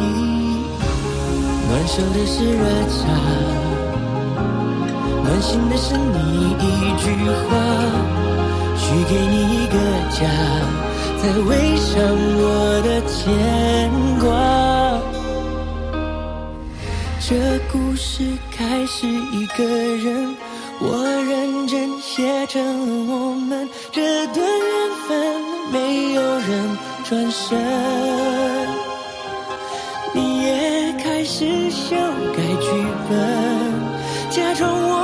[1.68, 3.02] 暖手的是热茶，
[5.24, 7.10] 暖心的是你一句
[7.48, 7.50] 话，
[8.94, 9.76] 许给你一个
[10.10, 10.20] 家，
[11.20, 11.94] 再围上
[12.38, 13.90] 我的牵
[14.20, 14.24] 挂。
[17.18, 17.34] 这
[17.72, 18.22] 故事
[18.56, 20.36] 开始，一个人，
[20.78, 22.62] 我认真写成
[23.08, 25.42] 了我们这段缘分，
[25.72, 27.58] 没有人转身。
[30.12, 31.96] 你也开始修
[32.36, 32.70] 改剧
[33.08, 33.18] 本，
[34.30, 35.03] 假装我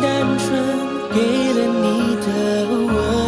[0.00, 0.48] 单纯，
[1.14, 2.28] 给了你的
[2.86, 3.19] 吻。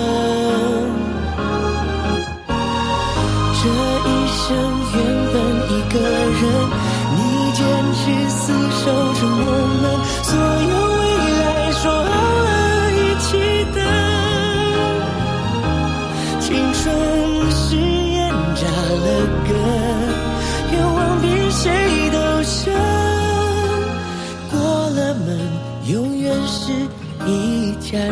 [27.92, 28.08] 家人。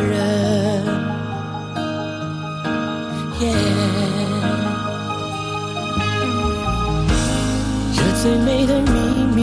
[3.39, 3.43] 耶！
[7.95, 8.91] 这最美的秘
[9.35, 9.41] 密，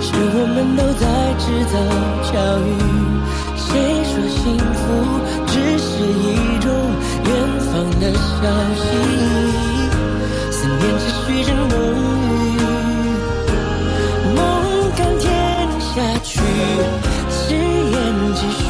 [0.00, 1.04] 是我们都在
[1.36, 1.74] 制造
[2.24, 2.32] 巧
[2.64, 2.66] 遇。
[3.58, 3.68] 谁
[4.08, 4.40] 说幸
[4.72, 4.80] 福
[5.46, 6.66] 只是一种
[7.26, 7.30] 远
[7.68, 7.70] 方
[8.00, 8.40] 的消
[8.80, 8.82] 息？
[10.50, 11.72] 思念持续着浓
[12.56, 12.58] 郁，
[14.34, 14.38] 梦
[14.96, 15.28] 甘甜
[15.78, 15.92] 下
[16.24, 16.40] 去，
[18.40, 18.64] 继续，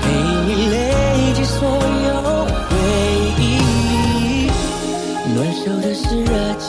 [0.00, 0.04] 陪
[0.46, 0.74] 你累
[1.34, 2.10] 积所有
[2.68, 2.72] 回
[3.38, 3.42] 忆。
[5.34, 6.64] 暖手的是热茶。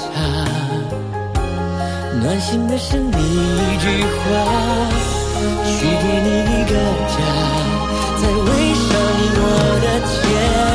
[2.22, 4.22] 暖心的是你一句话，
[5.64, 6.74] 许给你一个
[7.08, 7.18] 家，
[8.20, 8.86] 再围上
[9.36, 9.42] 我
[9.82, 10.73] 的肩。